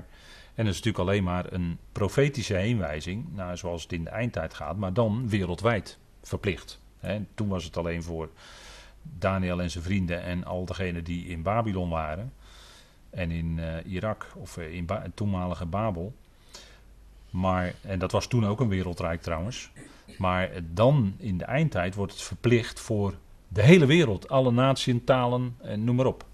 [0.55, 4.53] En dat is natuurlijk alleen maar een profetische heenwijzing, nou, zoals het in de eindtijd
[4.53, 6.79] gaat, maar dan wereldwijd verplicht.
[7.35, 8.29] Toen was het alleen voor
[9.01, 12.33] Daniel en zijn vrienden en al degenen die in Babylon waren
[13.13, 16.13] en in uh, Irak of eh, in toenmalige Babel.
[17.29, 19.71] Maar, en dat was toen ook een wereldrijk trouwens.
[20.17, 23.15] Maar dan in de eindtijd wordt het verplicht voor
[23.47, 26.25] de hele wereld, alle naties, talen en noem maar op.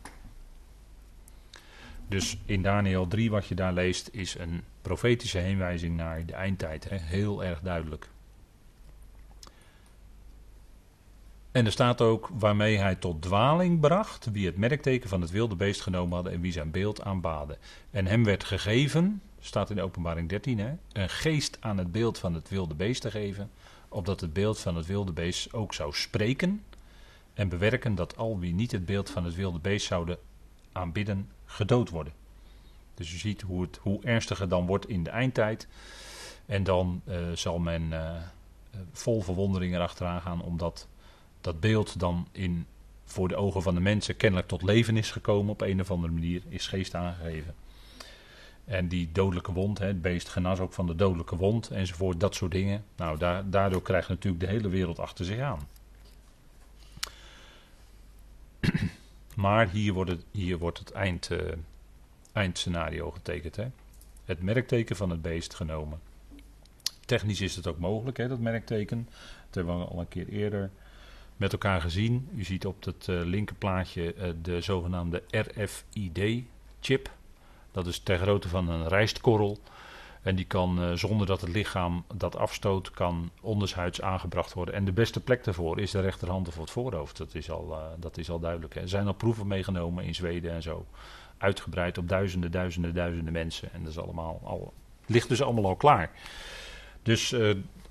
[2.07, 6.89] Dus in Daniel 3, wat je daar leest, is een profetische heenwijzing naar de eindtijd.
[6.89, 6.97] Hè?
[6.97, 8.09] Heel erg duidelijk.
[11.51, 15.55] En er staat ook waarmee hij tot dwaling bracht, wie het merkteken van het wilde
[15.55, 17.57] beest genomen hadden en wie zijn beeld aanbaden.
[17.91, 22.17] En hem werd gegeven, staat in de openbaring 13, hè, een geest aan het beeld
[22.17, 23.51] van het wilde beest te geven,
[23.87, 26.63] opdat het beeld van het wilde beest ook zou spreken
[27.33, 30.17] en bewerken dat al wie niet het beeld van het wilde beest zouden
[30.71, 32.13] aanbidden, gedood worden.
[32.93, 35.67] Dus je ziet hoe, het, hoe ernstiger dan wordt in de eindtijd.
[36.45, 38.11] En dan uh, zal men uh,
[38.91, 40.87] vol verwondering erachteraan gaan, omdat dat
[41.59, 42.65] beeld dan in,
[43.05, 46.13] voor de ogen van de mensen kennelijk tot leven is gekomen op een of andere
[46.13, 47.55] manier, is geest aangegeven.
[48.65, 52.51] En die dodelijke wond, het beest genas ook van de dodelijke wond enzovoort, dat soort
[52.51, 52.83] dingen.
[52.95, 55.67] Nou, daar, daardoor krijgt natuurlijk de hele wereld achter zich aan.
[59.35, 61.39] maar hier wordt het, hier wordt het eind, uh,
[62.31, 63.55] eindscenario getekend.
[63.55, 63.67] Hè.
[64.25, 65.99] Het merkteken van het beest genomen.
[67.05, 69.07] Technisch is het ook mogelijk, hè, dat merkteken.
[69.45, 70.71] Dat hebben we al een keer eerder
[71.39, 72.29] met elkaar gezien.
[72.35, 77.09] U ziet op het uh, linkerplaatje uh, de zogenaamde RFID-chip.
[77.71, 79.57] Dat is ter grootte van een rijstkorrel.
[80.21, 84.75] En die kan uh, zonder dat het lichaam dat afstoot, kan ondershuids aangebracht worden.
[84.75, 87.17] En de beste plek daarvoor is de rechterhand of het voorhoofd.
[87.17, 88.73] Dat is al, dat is al duidelijk.
[88.73, 88.81] Hè.
[88.81, 90.85] Er zijn al proeven meegenomen in Zweden en zo.
[91.37, 93.73] Uitgebreid op duizenden, duizenden, duizenden mensen.
[93.73, 94.73] En dat is allemaal al,
[95.05, 96.11] ligt dus allemaal al klaar.
[97.03, 97.35] Dus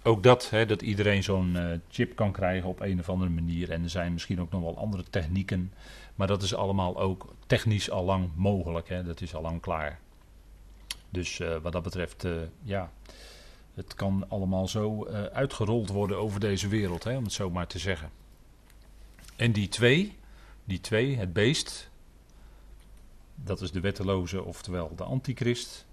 [0.02, 3.70] ook dat, hè, dat iedereen zo'n uh, chip kan krijgen op een of andere manier.
[3.70, 5.72] En er zijn misschien ook nog wel andere technieken.
[6.14, 8.88] Maar dat is allemaal ook technisch al lang mogelijk.
[8.88, 9.98] Hè, dat is al lang klaar.
[11.10, 12.32] Dus uh, wat dat betreft, uh,
[12.62, 12.92] ja,
[13.74, 17.78] het kan allemaal zo uitgerold worden over deze wereld, hè, om het zo maar te
[17.78, 18.10] zeggen.
[19.36, 20.16] En die twee,
[20.64, 21.90] die twee, het beest,
[23.34, 25.86] dat is de wetteloze, oftewel de antichrist.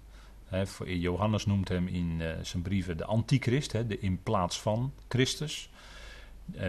[0.84, 5.70] Johannes noemt hem in uh, zijn brieven de antichrist, de in plaats van Christus.
[6.54, 6.60] Uh,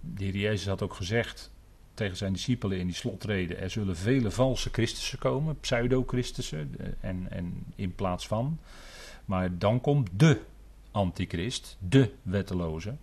[0.00, 1.50] de heer Jezus had ook gezegd
[1.94, 7.64] tegen zijn discipelen in die slotreden: er zullen vele valse Christussen komen, pseudo-Christussen en, en
[7.74, 8.58] in plaats van.
[9.24, 10.40] Maar dan komt de
[10.90, 12.96] antichrist, de wetteloze.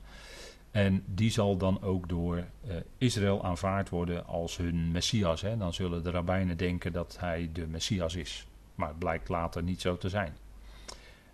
[0.72, 2.44] En die zal dan ook door
[2.98, 5.42] Israël aanvaard worden als hun Messias.
[5.42, 8.48] Dan zullen de rabbijnen denken dat hij de Messias is.
[8.80, 10.38] Maar het blijkt later niet zo te zijn.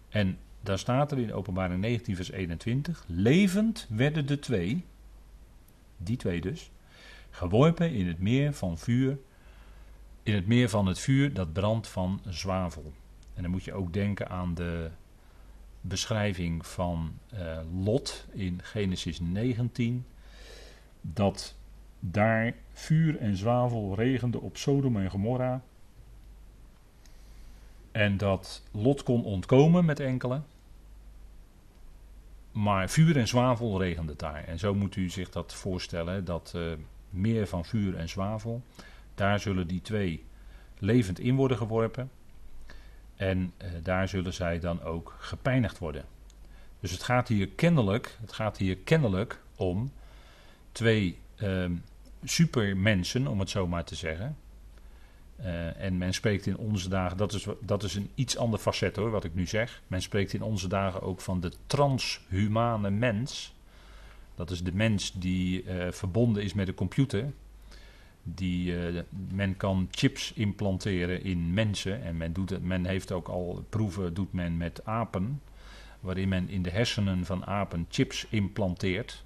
[0.09, 3.03] En daar staat er in openbaring 19 vers 21.
[3.07, 4.85] Levend werden de twee,
[5.97, 6.71] die twee dus,
[7.29, 9.17] geworpen in het meer van vuur,
[10.23, 12.93] in het meer van het vuur dat brandt van zwavel.
[13.33, 14.89] En dan moet je ook denken aan de
[15.81, 20.05] beschrijving van uh, Lot in Genesis 19.
[21.01, 21.55] Dat
[21.99, 25.63] daar vuur en zwavel regende op Sodom en Gomorra.
[27.95, 30.41] En dat Lot kon ontkomen met enkele.
[32.51, 34.43] Maar vuur en zwavel regende daar.
[34.43, 36.73] En zo moet u zich dat voorstellen: dat uh,
[37.09, 38.61] meer van vuur en zwavel.
[39.13, 40.23] Daar zullen die twee
[40.79, 42.11] levend in worden geworpen.
[43.15, 46.05] En uh, daar zullen zij dan ook gepijnigd worden.
[46.79, 49.91] Dus het gaat hier kennelijk, het gaat hier kennelijk om
[50.71, 51.69] twee uh,
[52.23, 54.37] supermensen, om het zo maar te zeggen.
[55.39, 58.95] Uh, en men spreekt in onze dagen, dat is, dat is een iets ander facet
[58.95, 59.81] hoor, wat ik nu zeg.
[59.87, 63.53] Men spreekt in onze dagen ook van de transhumane mens.
[64.35, 67.31] Dat is de mens die uh, verbonden is met de computer.
[68.23, 69.01] Die, uh,
[69.33, 72.03] men kan chips implanteren in mensen.
[72.03, 75.41] En men, doet het, men heeft ook al proeven doet men met apen.
[75.99, 79.23] Waarin men in de hersenen van apen chips implanteert.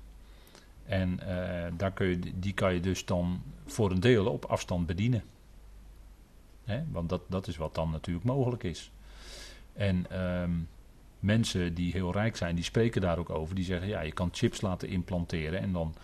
[0.85, 1.19] En
[1.77, 5.23] daar kun je, die kan je dus dan voor een deel op afstand bedienen.
[6.69, 6.83] Hè?
[6.91, 8.91] Want dat, dat is wat dan natuurlijk mogelijk is.
[9.73, 10.67] En um,
[11.19, 13.55] mensen die heel rijk zijn, die spreken daar ook over.
[13.55, 15.95] Die zeggen, ja, je kan chips laten implanteren en dan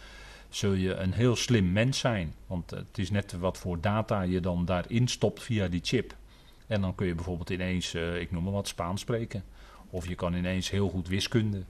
[0.49, 2.33] zul je een heel slim mens zijn.
[2.47, 6.15] Want het is net wat voor data je dan daarin stopt via die chip.
[6.67, 9.43] En dan kun je bijvoorbeeld ineens, uh, ik noem maar wat, Spaans spreken.
[9.89, 11.63] Of je kan ineens heel goed wiskunde.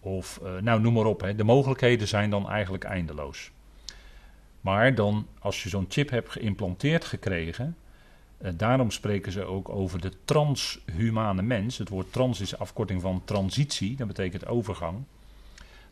[0.00, 1.20] Of, uh, nou noem maar op.
[1.20, 1.34] Hè.
[1.34, 3.50] De mogelijkheden zijn dan eigenlijk eindeloos.
[4.60, 7.76] Maar dan, als je zo'n chip hebt geïmplanteerd gekregen,
[8.50, 11.78] daarom spreken ze ook over de transhumane mens.
[11.78, 14.98] Het woord trans is afkorting van transitie, dat betekent overgang.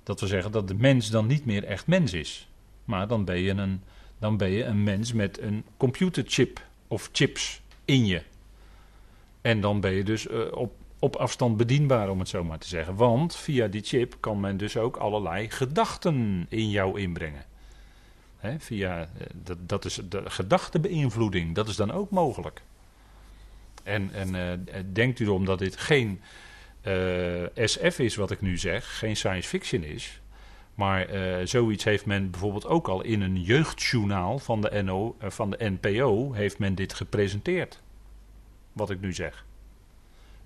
[0.03, 2.49] Dat we zeggen dat de mens dan niet meer echt mens is.
[2.85, 3.83] Maar dan ben je een,
[4.19, 8.23] dan ben je een mens met een computerchip of chips in je.
[9.41, 12.69] En dan ben je dus uh, op, op afstand bedienbaar, om het zo maar te
[12.69, 12.95] zeggen.
[12.95, 17.45] Want via die chip kan men dus ook allerlei gedachten in jou inbrengen
[18.59, 22.63] via, eh, dat, dat is de gedachtebeïnvloeding, dat is dan ook mogelijk.
[23.83, 26.21] En, en uh, denkt u erom dat dit geen
[27.55, 30.21] SF is wat ik nu zeg, geen science fiction is.
[30.75, 31.07] Maar
[31.45, 36.33] zoiets heeft men bijvoorbeeld ook al in een jeugdjournaal van de, NO, van de NPO
[36.33, 37.81] heeft men dit gepresenteerd.
[38.73, 39.45] Wat ik nu zeg.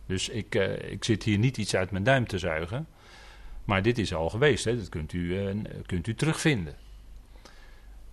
[0.07, 0.55] Dus ik,
[0.88, 2.86] ik zit hier niet iets uit mijn duim te zuigen.
[3.64, 4.76] Maar dit is al geweest, hè?
[4.76, 5.55] dat kunt u, eh,
[5.86, 6.74] kunt u terugvinden.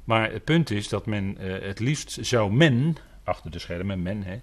[0.04, 4.24] Maar het punt is dat men eh, het liefst zou men, achter de schermen, men,
[4.24, 4.40] hè,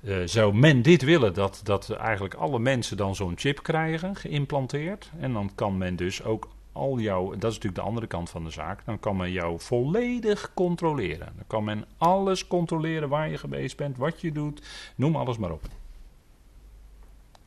[0.00, 5.10] eh, zou men dit willen, dat, dat eigenlijk alle mensen dan zo'n chip krijgen, geïmplanteerd.
[5.18, 8.44] En dan kan men dus ook al jouw, dat is natuurlijk de andere kant van
[8.44, 11.32] de zaak, dan kan men jou volledig controleren.
[11.36, 14.62] Dan kan men alles controleren waar je geweest bent, wat je doet,
[14.94, 15.62] noem alles maar op.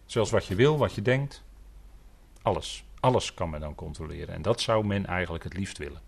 [0.06, 1.44] Zelfs wat je wil, wat je denkt,
[2.42, 2.86] alles.
[3.00, 4.36] Alles kan men dan controleren.
[4.36, 6.02] En dat zou men eigenlijk het liefst willen.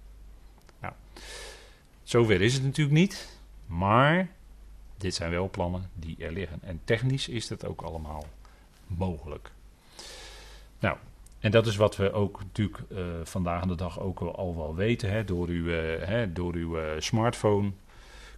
[0.86, 0.97] Nou,
[2.03, 4.29] zover is het natuurlijk niet, maar
[4.97, 6.59] dit zijn wel plannen die er liggen.
[6.61, 8.25] En technisch is dat ook allemaal
[8.88, 9.51] mogelijk.
[10.79, 10.97] Nou,
[11.39, 15.11] en dat is wat we ook natuurlijk uh, vandaag de dag ook al wel weten.
[15.11, 15.23] Hè.
[15.23, 17.71] Door uw, uh, hè, door uw uh, smartphone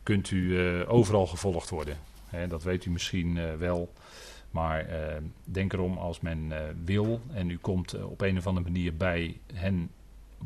[0.03, 1.97] kunt u overal gevolgd worden.
[2.25, 3.93] Hè, dat weet u misschien wel.
[4.51, 4.87] Maar
[5.43, 6.53] denk erom als men
[6.85, 9.89] wil en u komt op een of andere manier bij hen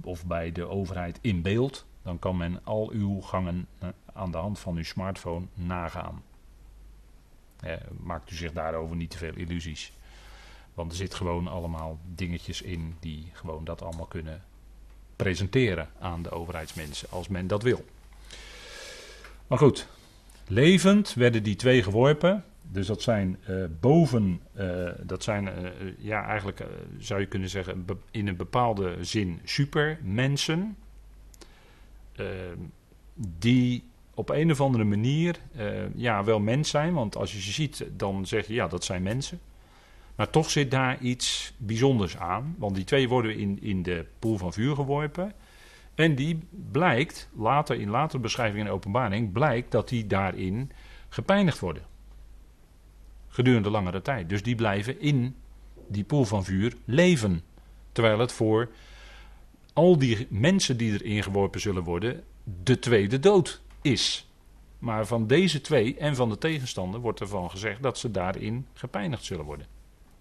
[0.04, 3.68] of bij de overheid in beeld, dan kan men al uw gangen
[4.14, 6.24] aan de hand van uw smartphone nagaan.
[8.00, 9.92] maakt u zich daarover niet te veel illusies.
[10.74, 14.44] Want er zit gewoon allemaal dingetjes in die gewoon dat allemaal kunnen
[15.16, 17.86] presenteren aan de overheidsmensen als men dat wil.
[19.48, 19.88] Maar goed,
[20.48, 22.44] levend werden die twee geworpen.
[22.62, 25.50] Dus dat zijn uh, boven, uh, dat zijn
[25.98, 26.66] ja eigenlijk
[26.98, 30.78] zou je kunnen zeggen in een bepaalde zin supermensen.
[33.14, 35.40] Die op een of andere manier
[35.96, 36.94] ja wel mens zijn.
[36.94, 39.40] Want als je ze ziet dan zeg je ja dat zijn mensen.
[40.16, 42.56] Maar toch zit daar iets bijzonders aan.
[42.58, 45.34] Want die twee worden in, in de poel van vuur geworpen.
[45.96, 46.40] En die
[46.72, 50.72] blijkt, later in latere beschrijving en openbaring, blijkt dat die daarin
[51.10, 51.84] gepijnigd worden.
[53.28, 54.30] Gedurende langere tijd.
[54.30, 55.36] Dus die blijven in
[55.88, 57.42] die poel van vuur leven.
[57.92, 58.70] Terwijl het voor
[59.74, 62.24] al die mensen die erin geworpen zullen worden,
[62.64, 64.26] de tweede dood is.
[64.80, 69.24] Maar van deze twee en van de tegenstander wordt ervan gezegd dat ze daarin gepijnigd
[69.24, 69.68] zullen worden.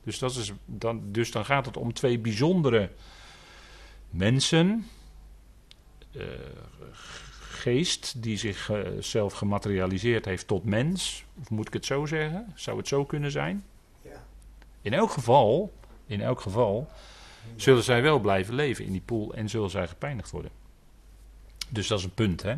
[0.05, 2.90] Dus, dat is, dan, dus dan gaat het om twee bijzondere
[4.11, 4.86] mensen.
[6.12, 6.24] Uh,
[7.40, 11.24] geest die zichzelf uh, gematerialiseerd heeft tot mens.
[11.40, 12.53] Of moet ik het zo zeggen?
[12.55, 13.64] Zou het zo kunnen zijn?
[14.03, 14.24] Ja.
[14.82, 15.72] In elk geval,
[16.07, 16.90] in elk geval
[17.57, 20.51] zullen zij wel blijven leven in die pool en zullen zij gepijnigd worden.
[21.68, 22.57] Dus dat is een punt, hè?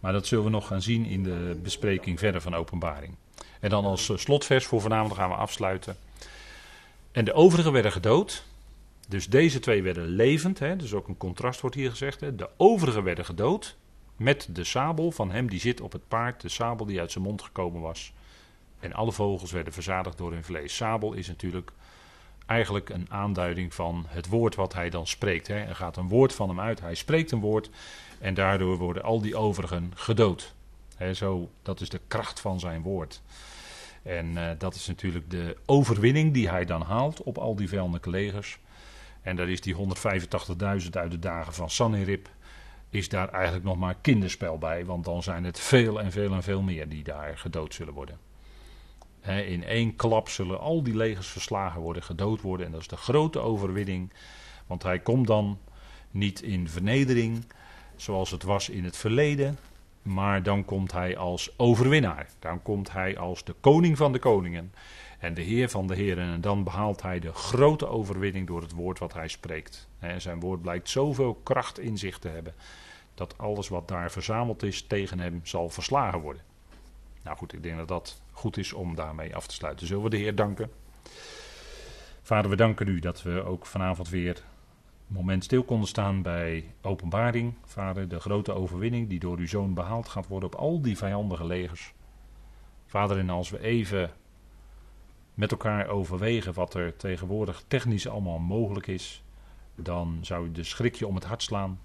[0.00, 3.14] Maar dat zullen we nog gaan zien in de bespreking verder van openbaring.
[3.60, 5.96] En dan als slotvers voor vanavond gaan we afsluiten.
[7.12, 8.44] En de overigen werden gedood.
[9.08, 10.58] Dus deze twee werden levend.
[10.58, 12.20] Hè, dus ook een contrast wordt hier gezegd.
[12.20, 12.34] Hè.
[12.36, 13.76] De overigen werden gedood.
[14.16, 16.40] Met de sabel van hem die zit op het paard.
[16.40, 18.12] De sabel die uit zijn mond gekomen was.
[18.80, 20.76] En alle vogels werden verzadigd door hun vlees.
[20.76, 21.72] Sabel is natuurlijk
[22.50, 25.46] eigenlijk een aanduiding van het woord wat hij dan spreekt.
[25.46, 25.54] Hè.
[25.54, 26.80] Er gaat een woord van hem uit.
[26.80, 27.70] Hij spreekt een woord.
[28.18, 30.54] En daardoor worden al die overigen gedood.
[31.14, 33.22] Zo, dat is de kracht van zijn woord.
[34.02, 38.10] En uh, dat is natuurlijk de overwinning die hij dan haalt op al die vijandelijke
[38.10, 38.58] legers.
[39.22, 42.28] En daar is die 185.000 uit de dagen van Sanherib.
[42.90, 44.84] Is daar eigenlijk nog maar kinderspel bij.
[44.84, 48.29] Want dan zijn het veel en veel en veel meer die daar gedood zullen worden.
[49.26, 52.66] In één klap zullen al die legers verslagen worden, gedood worden.
[52.66, 54.12] En dat is de grote overwinning.
[54.66, 55.58] Want hij komt dan
[56.10, 57.44] niet in vernedering
[57.96, 59.58] zoals het was in het verleden.
[60.02, 62.28] Maar dan komt hij als overwinnaar.
[62.38, 64.72] Dan komt hij als de koning van de koningen.
[65.18, 66.32] En de heer van de heren.
[66.32, 69.88] En dan behaalt hij de grote overwinning door het woord wat hij spreekt.
[69.98, 72.54] En zijn woord blijkt zoveel kracht in zich te hebben.
[73.14, 76.42] Dat alles wat daar verzameld is tegen hem zal verslagen worden.
[77.22, 79.86] Nou goed, ik denk dat dat goed is om daarmee af te sluiten.
[79.86, 80.70] Zullen we de Heer danken?
[82.22, 84.42] Vader, we danken u dat we ook vanavond weer
[85.06, 90.08] moment stil konden staan bij openbaring, vader, de grote overwinning die door uw zoon behaald
[90.08, 91.92] gaat worden op al die vijandige legers.
[92.86, 94.10] Vader, en als we even
[95.34, 99.22] met elkaar overwegen wat er tegenwoordig technisch allemaal mogelijk is,
[99.74, 101.80] dan zou u de schrikje om het hart slaan.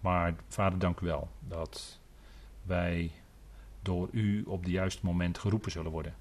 [0.00, 2.00] Maar vader, dank u wel dat
[2.62, 3.10] wij
[3.82, 6.14] door u op het juiste moment geroepen zullen worden.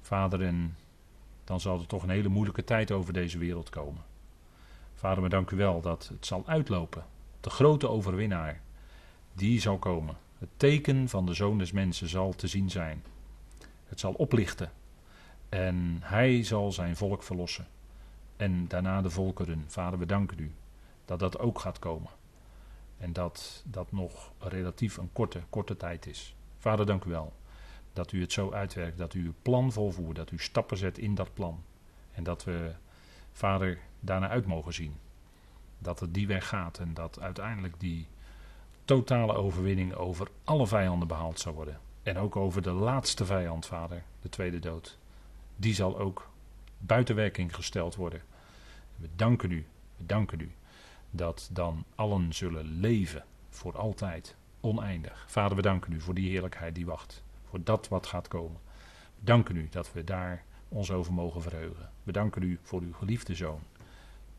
[0.00, 0.76] Vader, en
[1.44, 4.02] dan zal er toch een hele moeilijke tijd over deze wereld komen.
[4.94, 7.04] Vader, we dank u wel dat het zal uitlopen.
[7.40, 8.60] De grote overwinnaar,
[9.32, 10.16] die zal komen.
[10.38, 13.04] Het teken van de Zoon des Mensen zal te zien zijn.
[13.86, 14.72] Het zal oplichten.
[15.48, 17.66] En hij zal zijn volk verlossen.
[18.36, 19.64] En daarna de volkeren.
[19.66, 20.52] Vader, we danken u
[21.04, 22.10] dat dat ook gaat komen.
[22.98, 26.36] En dat dat nog relatief een korte, korte tijd is.
[26.58, 27.32] Vader, dank u wel
[27.98, 31.14] dat u het zo uitwerkt, dat u uw plan volvoert, dat u stappen zet in
[31.14, 31.62] dat plan.
[32.12, 32.72] En dat we,
[33.32, 34.96] Vader, daarna uit mogen zien.
[35.78, 38.06] Dat het die weg gaat en dat uiteindelijk die
[38.84, 41.80] totale overwinning over alle vijanden behaald zal worden.
[42.02, 44.98] En ook over de laatste vijand, vader, de tweede dood.
[45.56, 46.30] Die zal ook
[46.78, 48.22] buiten werking gesteld worden.
[48.96, 50.52] We danken u, we danken u
[51.10, 55.24] dat dan allen zullen leven voor altijd, oneindig.
[55.28, 57.22] Vader, we danken u voor die heerlijkheid die wacht.
[57.48, 58.60] Voor dat wat gaat komen.
[59.18, 61.90] We danken u dat we daar ons over mogen verheugen.
[62.02, 63.60] We danken u voor uw geliefde zoon.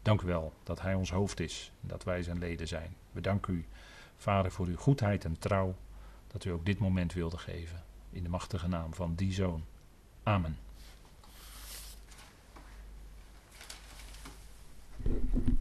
[0.02, 2.96] Dank u wel dat hij ons hoofd is en dat wij zijn leden zijn.
[3.12, 3.66] We danken u,
[4.16, 5.76] Vader, voor uw goedheid en trouw.
[6.28, 7.84] Dat u ook dit moment wilde geven.
[8.10, 9.64] In de machtige naam van die zoon.
[10.24, 10.58] Amen.